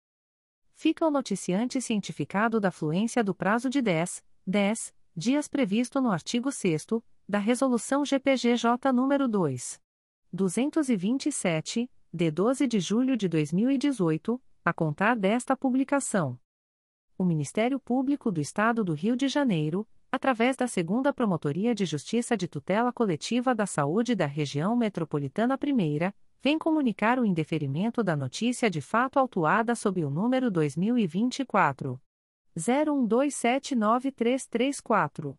Fica 0.75 1.07
o 1.07 1.11
noticiante 1.11 1.81
cientificado 1.81 2.61
da 2.61 2.71
fluência 2.71 3.25
do 3.25 3.35
prazo 3.35 3.71
de 3.71 3.81
10, 3.81 4.23
10 4.47 4.95
dias 5.17 5.49
previsto 5.49 5.99
no 6.01 6.11
artigo 6.11 6.53
6 6.53 6.87
da 7.27 7.39
Resolução 7.39 8.05
GPGJ 8.05 8.93
nº 8.93 9.29
2. 9.29 9.81
227, 10.31 11.91
de 12.15 12.31
12 12.31 12.67
de 12.67 12.79
julho 12.79 13.17
de 13.17 13.27
2018, 13.27 14.39
a 14.63 14.71
contar 14.71 15.17
desta 15.17 15.57
publicação. 15.57 16.39
O 17.17 17.25
Ministério 17.25 17.81
Público 17.81 18.31
do 18.31 18.39
Estado 18.39 18.85
do 18.85 18.93
Rio 18.93 19.17
de 19.17 19.29
Janeiro, 19.29 19.89
através 20.11 20.55
da 20.55 20.69
Segunda 20.69 21.11
Promotoria 21.11 21.75
de 21.75 21.87
Justiça 21.87 22.37
de 22.37 22.47
Tutela 22.47 22.93
Coletiva 22.93 23.55
da 23.55 23.65
Saúde 23.65 24.15
da 24.15 24.27
Região 24.27 24.77
Metropolitana 24.77 25.59
I, 25.65 26.13
vem 26.43 26.59
comunicar 26.59 27.19
o 27.19 27.25
indeferimento 27.25 28.05
da 28.05 28.15
notícia 28.15 28.69
de 28.69 28.83
fato 28.83 29.19
autuada 29.19 29.75
sob 29.75 30.05
o 30.05 30.11
número 30.11 30.51
2024 30.51 31.99
01279334. 32.55 35.39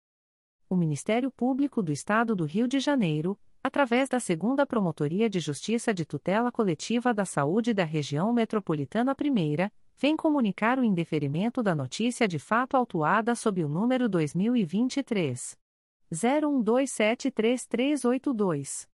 o 0.71 0.75
Ministério 0.77 1.29
Público 1.29 1.83
do 1.83 1.91
Estado 1.91 2.33
do 2.33 2.45
Rio 2.45 2.65
de 2.65 2.79
Janeiro, 2.79 3.37
através 3.61 4.07
da 4.07 4.21
Segunda 4.21 4.65
Promotoria 4.65 5.29
de 5.29 5.37
Justiça 5.37 5.93
de 5.93 6.05
Tutela 6.05 6.49
Coletiva 6.49 7.13
da 7.13 7.25
Saúde 7.25 7.73
da 7.73 7.83
Região 7.83 8.31
Metropolitana 8.31 9.13
I, 9.21 9.69
vem 9.97 10.15
comunicar 10.15 10.79
o 10.79 10.83
indeferimento 10.85 11.61
da 11.61 11.75
notícia 11.75 12.25
de 12.25 12.39
fato 12.39 12.77
autuada 12.77 13.35
sob 13.35 13.61
o 13.65 13.67
número 13.67 14.07
2023 14.07 15.57
01273382. 16.09 18.90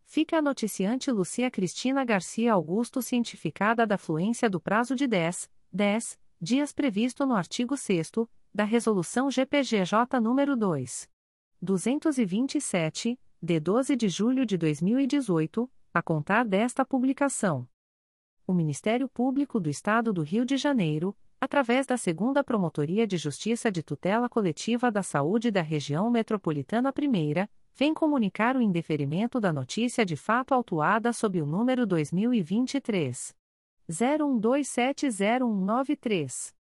Fica 0.06 0.38
a 0.38 0.42
noticiante 0.42 1.12
Lucia 1.12 1.50
Cristina 1.50 2.06
Garcia 2.06 2.54
Augusto 2.54 3.02
cientificada 3.02 3.88
da 3.88 3.98
fluência 3.98 4.48
do 4.50 4.60
prazo 4.60 4.94
de 4.96 5.08
10, 5.08 5.50
10 5.72 6.20
dias 6.40 6.72
previsto 6.74 7.26
no 7.26 7.34
artigo 7.34 7.76
6 7.78 8.12
da 8.54 8.64
Resolução 8.64 9.32
GPGJ 9.32 10.20
nº 10.20 10.56
2. 10.56 11.10
227, 11.62 13.20
de 13.42 13.60
12 13.60 13.96
de 13.96 14.08
julho 14.10 14.46
de 14.46 14.58
2018 14.58 15.68
a 15.94 16.02
contar 16.02 16.46
desta 16.46 16.86
publicação. 16.86 17.68
O 18.48 18.54
Ministério 18.54 19.10
Público 19.10 19.60
do 19.60 19.70
Estado 19.70 20.14
do 20.14 20.22
Rio 20.22 20.46
de 20.46 20.56
Janeiro, 20.58 21.14
através 21.40 21.86
da 21.86 21.98
Segunda 21.98 22.44
Promotoria 22.44 23.08
de 23.08 23.18
Justiça 23.18 23.72
de 23.72 23.84
Tutela 23.84 24.28
Coletiva 24.30 24.92
da 24.92 25.04
Saúde 25.04 25.52
da 25.52 25.62
Região 25.62 26.10
Metropolitana 26.10 26.92
I, 26.98 27.48
vem 27.76 27.94
comunicar 27.94 28.56
o 28.56 28.62
indeferimento 28.62 29.38
da 29.40 29.52
notícia 29.52 30.06
de 30.06 30.16
fato 30.16 30.54
autuada 30.54 31.12
sob 31.14 31.42
o 31.42 31.46
número 31.46 31.86
2023 31.86 33.36
01270193. 33.90 36.61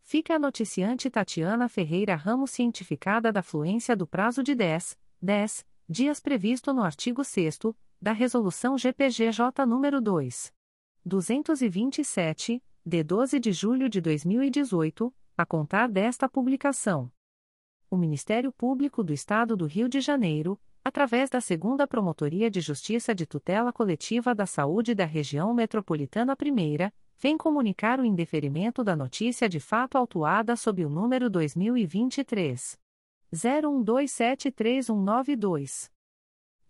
Fica 0.00 0.36
a 0.36 0.38
noticiante 0.38 1.10
Tatiana 1.10 1.68
Ferreira 1.68 2.14
Ramos 2.14 2.52
cientificada 2.52 3.32
da 3.32 3.42
fluência 3.42 3.96
do 3.96 4.06
prazo 4.06 4.40
de 4.40 4.54
10, 4.54 4.96
10 5.20 5.66
dias 5.88 6.20
previsto 6.20 6.72
no 6.72 6.84
artigo 6.84 7.24
6 7.24 7.58
da 8.00 8.12
Resolução 8.12 8.78
GPGJ 8.78 9.66
nº 9.66 10.00
2. 10.00 10.52
227, 11.04 12.62
de 12.86 13.02
12 13.02 13.40
de 13.40 13.52
julho 13.52 13.88
de 13.88 14.00
2018 14.00 15.12
a 15.36 15.46
contar 15.46 15.88
desta 15.88 16.28
publicação. 16.28 17.10
O 17.90 17.96
Ministério 17.96 18.52
Público 18.52 19.04
do 19.04 19.12
Estado 19.12 19.56
do 19.56 19.66
Rio 19.66 19.88
de 19.88 20.00
Janeiro, 20.00 20.58
através 20.84 21.28
da 21.28 21.40
Segunda 21.40 21.84
Promotoria 21.86 22.50
de 22.50 22.60
Justiça 22.60 23.14
de 23.14 23.26
Tutela 23.26 23.72
Coletiva 23.72 24.34
da 24.34 24.46
Saúde 24.46 24.94
da 24.94 25.04
Região 25.04 25.52
Metropolitana 25.52 26.36
I, 26.40 26.92
vem 27.18 27.36
comunicar 27.36 28.00
o 28.00 28.04
indeferimento 28.04 28.82
da 28.82 28.96
notícia 28.96 29.48
de 29.48 29.60
fato 29.60 29.96
autuada 29.96 30.56
sob 30.56 30.84
o 30.84 30.88
número 30.88 31.30
2023 31.30 32.80
01273192. 33.32 35.91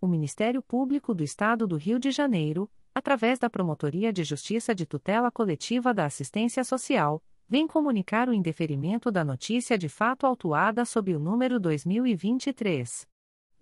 o 0.00 0.08
Ministério 0.08 0.62
Público 0.62 1.14
do 1.14 1.22
Estado 1.22 1.66
do 1.66 1.76
Rio 1.76 1.98
de 1.98 2.10
Janeiro, 2.10 2.70
através 2.94 3.38
da 3.38 3.50
Promotoria 3.50 4.10
de 4.12 4.24
Justiça 4.24 4.74
de 4.74 4.86
Tutela 4.86 5.30
Coletiva 5.30 5.92
da 5.92 6.06
Assistência 6.06 6.64
Social, 6.64 7.22
vem 7.48 7.66
comunicar 7.66 8.28
o 8.28 8.32
indeferimento 8.32 9.10
da 9.10 9.24
notícia 9.24 9.76
de 9.76 9.88
fato 9.88 10.24
autuada 10.24 10.84
sob 10.84 11.12
o 11.14 11.18
número 11.18 11.58
2023 11.58 13.08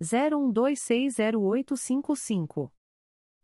01260855. 0.01 2.71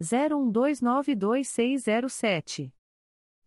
01292607. 0.00 2.72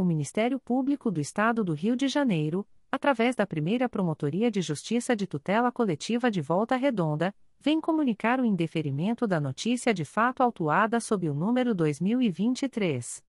o 0.00 0.04
Ministério 0.04 0.58
Público 0.58 1.10
do 1.10 1.20
Estado 1.20 1.62
do 1.62 1.74
Rio 1.74 1.94
de 1.94 2.08
Janeiro, 2.08 2.66
através 2.90 3.36
da 3.36 3.46
primeira 3.46 3.86
Promotoria 3.86 4.50
de 4.50 4.62
Justiça 4.62 5.14
de 5.14 5.26
Tutela 5.26 5.70
Coletiva 5.70 6.30
de 6.30 6.40
Volta 6.40 6.74
Redonda, 6.74 7.34
vem 7.60 7.82
comunicar 7.82 8.40
o 8.40 8.44
indeferimento 8.46 9.26
da 9.26 9.38
notícia 9.38 9.92
de 9.92 10.06
fato 10.06 10.42
autuada 10.42 11.00
sob 11.00 11.28
o 11.28 11.34
número 11.34 11.74
2023 11.74 13.22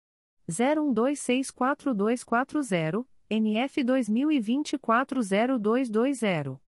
01264240, 0.50 3.06
NF 3.30 3.84
2024 3.84 5.20
0220. 5.60 6.71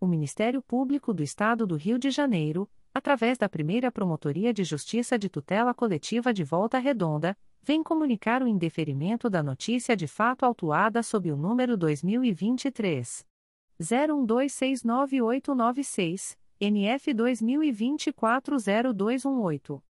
o 0.00 0.06
Ministério 0.06 0.62
Público 0.62 1.12
do 1.12 1.22
Estado 1.22 1.66
do 1.66 1.76
Rio 1.76 1.98
de 1.98 2.10
Janeiro, 2.10 2.66
através 2.92 3.36
da 3.36 3.48
primeira 3.48 3.92
Promotoria 3.92 4.52
de 4.52 4.64
Justiça 4.64 5.18
de 5.18 5.28
Tutela 5.28 5.74
Coletiva 5.74 6.32
de 6.32 6.42
Volta 6.42 6.78
Redonda, 6.78 7.36
vem 7.62 7.82
comunicar 7.82 8.42
o 8.42 8.48
indeferimento 8.48 9.28
da 9.28 9.42
notícia 9.42 9.94
de 9.94 10.06
fato 10.06 10.44
autuada 10.44 11.02
sob 11.02 11.30
o 11.30 11.36
número 11.36 11.76
2023. 11.76 13.26
01269896, 13.78 16.38
NF 16.58 17.12
2024 17.12 18.56
0218. 18.94 19.89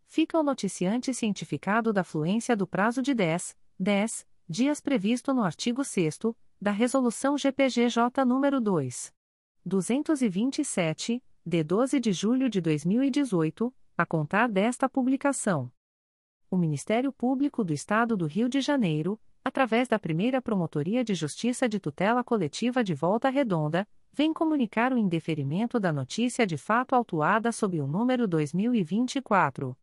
Fica 0.07 0.39
o 0.39 0.45
noticiante 0.45 1.13
cientificado 1.13 1.93
da 1.93 2.05
fluência 2.05 2.57
do 2.57 2.69
prazo 2.69 3.03
de 3.03 3.15
10, 3.15 3.57
10 3.81 4.25
dias 4.49 4.81
previsto 4.81 5.35
no 5.35 5.43
artigo 5.43 5.85
6 5.85 6.21
da 6.61 6.73
Resolução 6.73 7.39
GPGJ 7.39 8.27
nº 8.27 8.61
2. 8.61 9.15
227, 9.65 11.25
de 11.47 11.65
12 11.65 11.99
de 11.99 12.13
julho 12.13 12.51
de 12.51 12.61
2018, 12.61 13.75
a 13.97 14.05
contar 14.05 14.47
desta 14.47 14.87
publicação. 14.87 15.73
O 16.51 16.59
Ministério 16.59 17.11
Público 17.13 17.65
do 17.65 17.73
Estado 17.73 18.15
do 18.15 18.27
Rio 18.27 18.47
de 18.47 18.61
Janeiro, 18.61 19.19
através 19.43 19.89
da 19.89 19.99
primeira 19.99 20.43
Promotoria 20.43 21.03
de 21.03 21.15
Justiça 21.15 21.67
de 21.67 21.81
Tutela 21.81 22.23
Coletiva 22.23 22.85
de 22.85 22.93
Volta 22.93 23.31
Redonda, 23.31 23.89
vem 24.13 24.35
comunicar 24.35 24.93
o 24.93 24.99
indeferimento 24.99 25.81
da 25.81 25.91
notícia 25.91 26.47
de 26.47 26.59
fato 26.59 26.95
autuada 26.95 27.53
sob 27.53 27.81
o 27.81 27.87
número 27.87 28.29
2024 28.29 29.75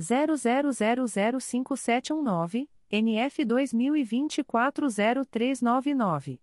00005719. 0.00 2.68
NF 2.90 3.44
2024-0399. 3.44 6.40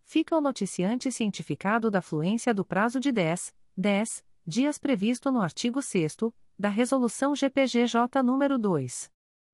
Fica 0.02 0.36
o 0.36 0.40
noticiante 0.40 1.12
cientificado 1.12 1.88
da 1.90 2.02
fluência 2.02 2.52
do 2.52 2.64
prazo 2.64 2.98
de 2.98 3.12
10, 3.12 3.54
10 3.76 4.24
dias 4.46 4.78
previsto 4.78 5.30
no 5.30 5.40
artigo 5.40 5.80
6 5.80 6.16
da 6.58 6.68
Resolução 6.68 7.36
GPGJ 7.36 8.22
nº 8.22 8.58
2. 8.58 9.10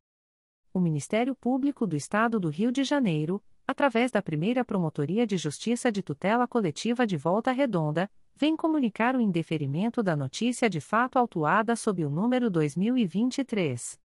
o 0.73 0.79
Ministério 0.79 1.35
Público 1.35 1.85
do 1.85 1.95
Estado 1.95 2.39
do 2.39 2.49
Rio 2.49 2.71
de 2.71 2.83
Janeiro, 2.83 3.39
através 3.67 4.11
da 4.11 4.21
primeira 4.21 4.63
Promotoria 4.63 5.27
de 5.27 5.35
Justiça 5.37 5.91
de 5.91 6.01
Tutela 6.01 6.47
Coletiva 6.47 7.05
de 7.05 7.17
Volta 7.17 7.51
Redonda, 7.51 8.09
vem 8.35 8.55
comunicar 8.55 9.15
o 9.15 9.21
indeferimento 9.21 10.01
da 10.01 10.15
notícia 10.15 10.69
de 10.69 10.79
fato 10.79 11.17
autuada 11.17 11.75
sob 11.75 12.05
o 12.05 12.09
número 12.09 12.49
2023. 12.49 13.99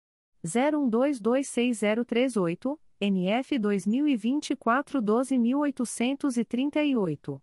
01226038, 0.45 2.79
NF 3.01 3.59
2024 3.59 5.01
12838. 5.01 7.43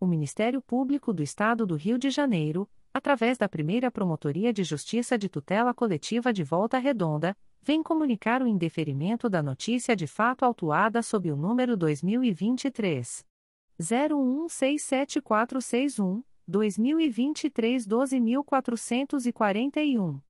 O 0.00 0.06
Ministério 0.06 0.62
Público 0.62 1.12
do 1.12 1.22
Estado 1.22 1.66
do 1.66 1.76
Rio 1.76 1.98
de 1.98 2.08
Janeiro, 2.08 2.66
através 2.92 3.36
da 3.36 3.46
primeira 3.46 3.90
Promotoria 3.90 4.50
de 4.50 4.64
Justiça 4.64 5.18
de 5.18 5.28
Tutela 5.28 5.74
Coletiva 5.74 6.32
de 6.32 6.42
Volta 6.42 6.78
Redonda, 6.78 7.36
vem 7.60 7.82
comunicar 7.82 8.40
o 8.40 8.46
indeferimento 8.46 9.28
da 9.28 9.42
notícia 9.42 9.94
de 9.94 10.06
fato 10.06 10.42
autuada 10.42 11.02
sob 11.02 11.30
o 11.30 11.36
número 11.36 11.76
2023. 11.76 13.26
01674661, 13.78 16.24
2023 16.48 17.86
12441. 17.86 20.29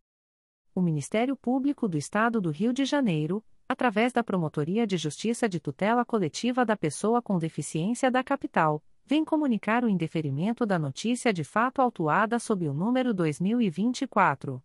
O 0.73 0.79
Ministério 0.79 1.35
Público 1.35 1.85
do 1.85 1.97
Estado 1.97 2.39
do 2.39 2.49
Rio 2.49 2.71
de 2.71 2.85
Janeiro, 2.85 3.43
através 3.67 4.13
da 4.13 4.23
Promotoria 4.23 4.87
de 4.87 4.95
Justiça 4.95 5.49
de 5.49 5.59
Tutela 5.59 6.05
Coletiva 6.05 6.63
da 6.63 6.77
Pessoa 6.77 7.21
com 7.21 7.37
Deficiência 7.37 8.09
da 8.09 8.23
Capital, 8.23 8.81
vem 9.05 9.25
comunicar 9.25 9.83
o 9.83 9.89
indeferimento 9.89 10.65
da 10.65 10.79
notícia 10.79 11.33
de 11.33 11.43
fato 11.43 11.81
autuada 11.81 12.39
sob 12.39 12.69
o 12.69 12.73
número 12.73 13.13
2024 13.13 14.63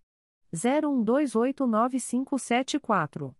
01289574. 0.54 3.34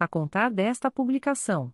a 0.00 0.08
contar 0.08 0.50
desta 0.50 0.90
publicação. 0.90 1.72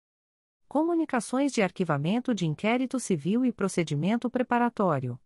Comunicações 0.71 1.51
de 1.51 1.61
Arquivamento 1.61 2.33
de 2.33 2.47
Inquérito 2.47 2.97
Civil 2.97 3.43
e 3.43 3.51
Procedimento 3.51 4.29
Preparatório. 4.29 5.19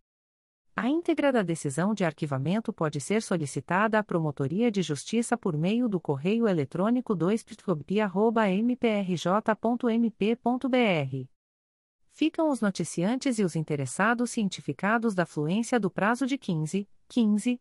A 0.76 0.88
íntegra 0.88 1.32
da 1.32 1.42
decisão 1.42 1.92
de 1.92 2.04
arquivamento 2.04 2.72
pode 2.72 3.00
ser 3.00 3.20
solicitada 3.20 3.98
à 3.98 4.04
Promotoria 4.04 4.70
de 4.70 4.80
Justiça 4.80 5.36
por 5.36 5.56
meio 5.56 5.88
do 5.88 5.98
correio 5.98 6.46
eletrônico 6.46 7.16
2 7.16 7.44
mprj.mp.br. 8.62 9.18
Ficam 12.12 12.48
os 12.48 12.60
noticiantes 12.60 13.40
e 13.40 13.44
os 13.44 13.56
interessados 13.56 14.30
cientificados 14.30 15.16
da 15.16 15.26
fluência 15.26 15.80
do 15.80 15.90
prazo 15.90 16.26
de 16.26 16.38
15, 16.38 16.88
15 17.08 17.60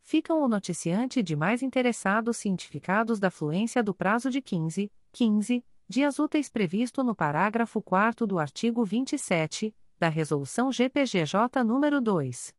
Ficam 0.00 0.42
o 0.42 0.48
noticiante 0.48 1.22
de 1.22 1.34
mais 1.34 1.62
interessados 1.62 2.36
cientificados 2.36 3.18
da 3.18 3.30
fluência 3.30 3.82
do 3.82 3.94
prazo 3.94 4.30
de 4.30 4.40
15, 4.40 4.92
15 5.12 5.64
dias 5.88 6.18
úteis 6.18 6.48
previsto 6.48 7.02
no 7.02 7.14
parágrafo 7.14 7.82
4 7.82 8.26
do 8.26 8.38
artigo 8.38 8.84
27 8.84 9.74
da 9.98 10.08
Resolução 10.08 10.72
GPGJ 10.72 11.62
nº 11.64 12.00
2. 12.00 12.54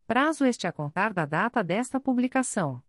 Prazo 0.08 0.46
este 0.46 0.68
a 0.68 0.72
contar 0.72 1.14
da 1.14 1.26
data 1.26 1.64
desta 1.64 2.00
publicação. 2.00 2.80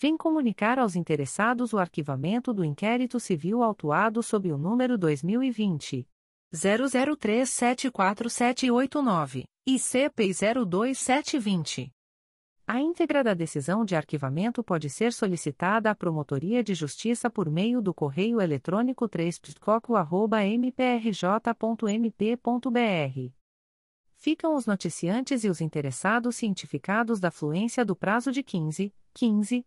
vem 0.00 0.16
comunicar 0.16 0.78
aos 0.78 0.94
interessados 0.94 1.72
o 1.72 1.78
arquivamento 1.78 2.54
do 2.54 2.64
inquérito 2.64 3.18
civil 3.18 3.64
autuado 3.64 4.22
sob 4.22 4.52
o 4.52 4.58
número 4.58 4.96
2020 4.96 6.06
00374789 6.54 9.42
e 9.66 9.78
CP 9.78 10.30
02720. 10.66 11.90
A 12.66 12.80
íntegra 12.80 13.22
da 13.24 13.34
decisão 13.34 13.84
de 13.84 13.94
arquivamento 13.96 14.62
pode 14.62 14.88
ser 14.88 15.12
solicitada 15.12 15.90
à 15.90 15.94
Promotoria 15.94 16.62
de 16.62 16.74
Justiça 16.74 17.28
por 17.28 17.50
meio 17.50 17.82
do 17.82 17.92
correio 17.92 18.40
eletrônico 18.40 19.08
3 19.08 19.40
mprj.mp.br. 20.54 23.32
Ficam 24.16 24.54
os 24.54 24.64
noticiantes 24.66 25.42
e 25.44 25.48
os 25.48 25.60
interessados 25.60 26.36
cientificados 26.36 27.20
da 27.20 27.30
fluência 27.30 27.84
do 27.84 27.94
prazo 27.96 28.30
de 28.30 28.42
15, 28.42 28.94
15 29.14 29.66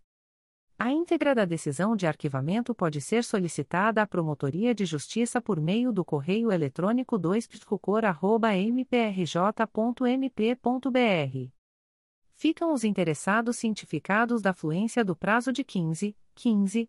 A 0.81 0.93
íntegra 0.93 1.35
da 1.35 1.45
decisão 1.45 1.97
de 1.97 2.07
arquivamento 2.07 2.73
pode 2.73 3.01
ser 3.01 3.25
solicitada 3.25 4.01
à 4.01 4.07
Promotoria 4.07 4.73
de 4.73 4.87
Justiça 4.87 5.41
por 5.41 5.61
meio 5.61 5.93
do 5.93 6.05
correio 6.05 6.53
eletrônico 6.53 7.19
2 7.19 7.49
mprj.mp.br. 8.77 11.51
Ficam 12.33 12.73
os 12.73 12.85
interessados 12.85 13.57
cientificados 13.57 14.41
da 14.41 14.53
fluência 14.53 15.05
do 15.05 15.17
prazo 15.17 15.53
de 15.53 15.65
15, 15.65 16.17
15 16.37 16.89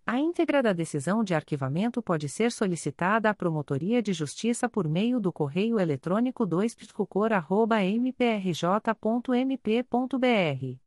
A 0.09 0.17
íntegra 0.17 0.63
da 0.63 0.71
decisão 0.71 1.21
de 1.21 1.33
arquivamento 1.33 2.01
pode 2.01 2.29
ser 2.29 2.49
solicitada 2.49 3.29
à 3.29 3.33
Promotoria 3.33 4.01
de 4.01 4.13
Justiça 4.13 4.69
por 4.69 4.87
meio 4.87 5.19
do 5.19 5.33
correio 5.33 5.77
eletrônico 5.77 6.45
2 6.45 6.77
mprj.mp.br. 8.07 10.86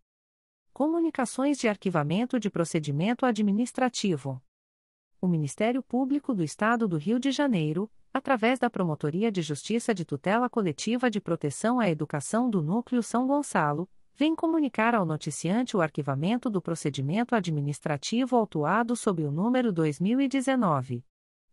Comunicações 0.73 1.57
de 1.57 1.67
Arquivamento 1.67 2.39
de 2.39 2.49
Procedimento 2.49 3.25
Administrativo. 3.25 4.41
O 5.19 5.27
Ministério 5.27 5.83
Público 5.83 6.33
do 6.33 6.45
Estado 6.45 6.87
do 6.87 6.95
Rio 6.97 7.19
de 7.19 7.29
Janeiro, 7.29 7.91
através 8.13 8.57
da 8.57 8.69
Promotoria 8.69 9.29
de 9.29 9.41
Justiça 9.41 9.93
de 9.93 10.05
Tutela 10.05 10.49
Coletiva 10.49 11.11
de 11.11 11.19
Proteção 11.19 11.77
à 11.77 11.89
Educação 11.89 12.49
do 12.49 12.61
Núcleo 12.61 13.03
São 13.03 13.27
Gonçalo, 13.27 13.85
vem 14.15 14.33
comunicar 14.33 14.95
ao 14.95 15.05
noticiante 15.05 15.75
o 15.75 15.81
arquivamento 15.81 16.49
do 16.49 16.61
procedimento 16.61 17.35
administrativo 17.35 18.37
autuado 18.37 18.95
sob 18.95 19.25
o 19.25 19.31
número 19.31 19.73
2019 19.73 21.03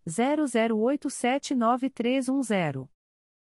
00879310. 0.06 2.88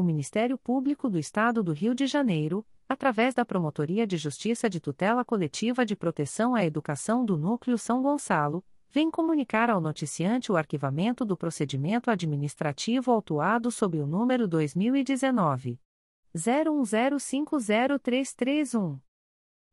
o 0.00 0.02
Ministério 0.02 0.58
Público 0.58 1.08
do 1.08 1.18
Estado 1.18 1.62
do 1.62 1.72
Rio 1.72 1.94
de 1.94 2.06
Janeiro, 2.06 2.66
através 2.88 3.34
da 3.34 3.44
Promotoria 3.44 4.06
de 4.06 4.16
Justiça 4.16 4.68
de 4.68 4.80
Tutela 4.80 5.24
Coletiva 5.24 5.86
de 5.86 5.94
Proteção 5.94 6.54
à 6.54 6.64
Educação 6.64 7.24
do 7.24 7.36
Núcleo 7.36 7.78
São 7.78 8.02
Gonçalo, 8.02 8.64
vem 8.90 9.10
comunicar 9.10 9.70
ao 9.70 9.80
noticiante 9.80 10.50
o 10.50 10.56
arquivamento 10.56 11.24
do 11.24 11.36
procedimento 11.36 12.10
administrativo 12.10 13.12
autuado 13.12 13.70
sob 13.70 14.00
o 14.00 14.06
número 14.06 14.48
2019 14.48 15.78
01050331. 16.34 19.09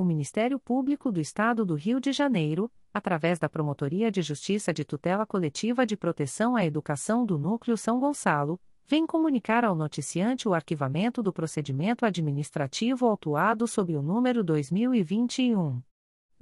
o 0.00 0.04
Ministério 0.04 0.58
Público 0.58 1.12
do 1.12 1.20
Estado 1.20 1.62
do 1.62 1.74
Rio 1.74 2.00
de 2.00 2.10
Janeiro, 2.10 2.72
através 2.92 3.38
da 3.38 3.48
Promotoria 3.50 4.10
de 4.10 4.22
Justiça 4.22 4.72
de 4.72 4.82
Tutela 4.82 5.26
Coletiva 5.26 5.84
de 5.84 5.94
Proteção 5.94 6.56
à 6.56 6.64
Educação 6.64 7.26
do 7.26 7.38
Núcleo 7.38 7.76
São 7.76 8.00
Gonçalo, 8.00 8.58
vem 8.86 9.06
comunicar 9.06 9.62
ao 9.62 9.74
noticiante 9.74 10.48
o 10.48 10.54
arquivamento 10.54 11.22
do 11.22 11.34
procedimento 11.34 12.06
administrativo 12.06 13.06
autuado 13.06 13.68
sob 13.68 13.94
o 13.94 14.00
número 14.00 14.42
2021 14.42 15.82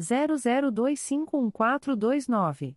00251429. 0.00 2.76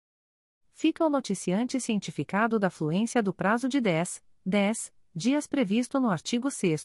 Fica 0.72 1.06
o 1.06 1.08
noticiante 1.08 1.78
cientificado 1.78 2.58
da 2.58 2.68
fluência 2.68 3.22
do 3.22 3.32
prazo 3.32 3.68
de 3.68 3.80
10, 3.80 4.20
10 4.44 4.92
dias 5.14 5.46
previsto 5.46 6.00
no 6.00 6.10
artigo 6.10 6.50
6 6.50 6.84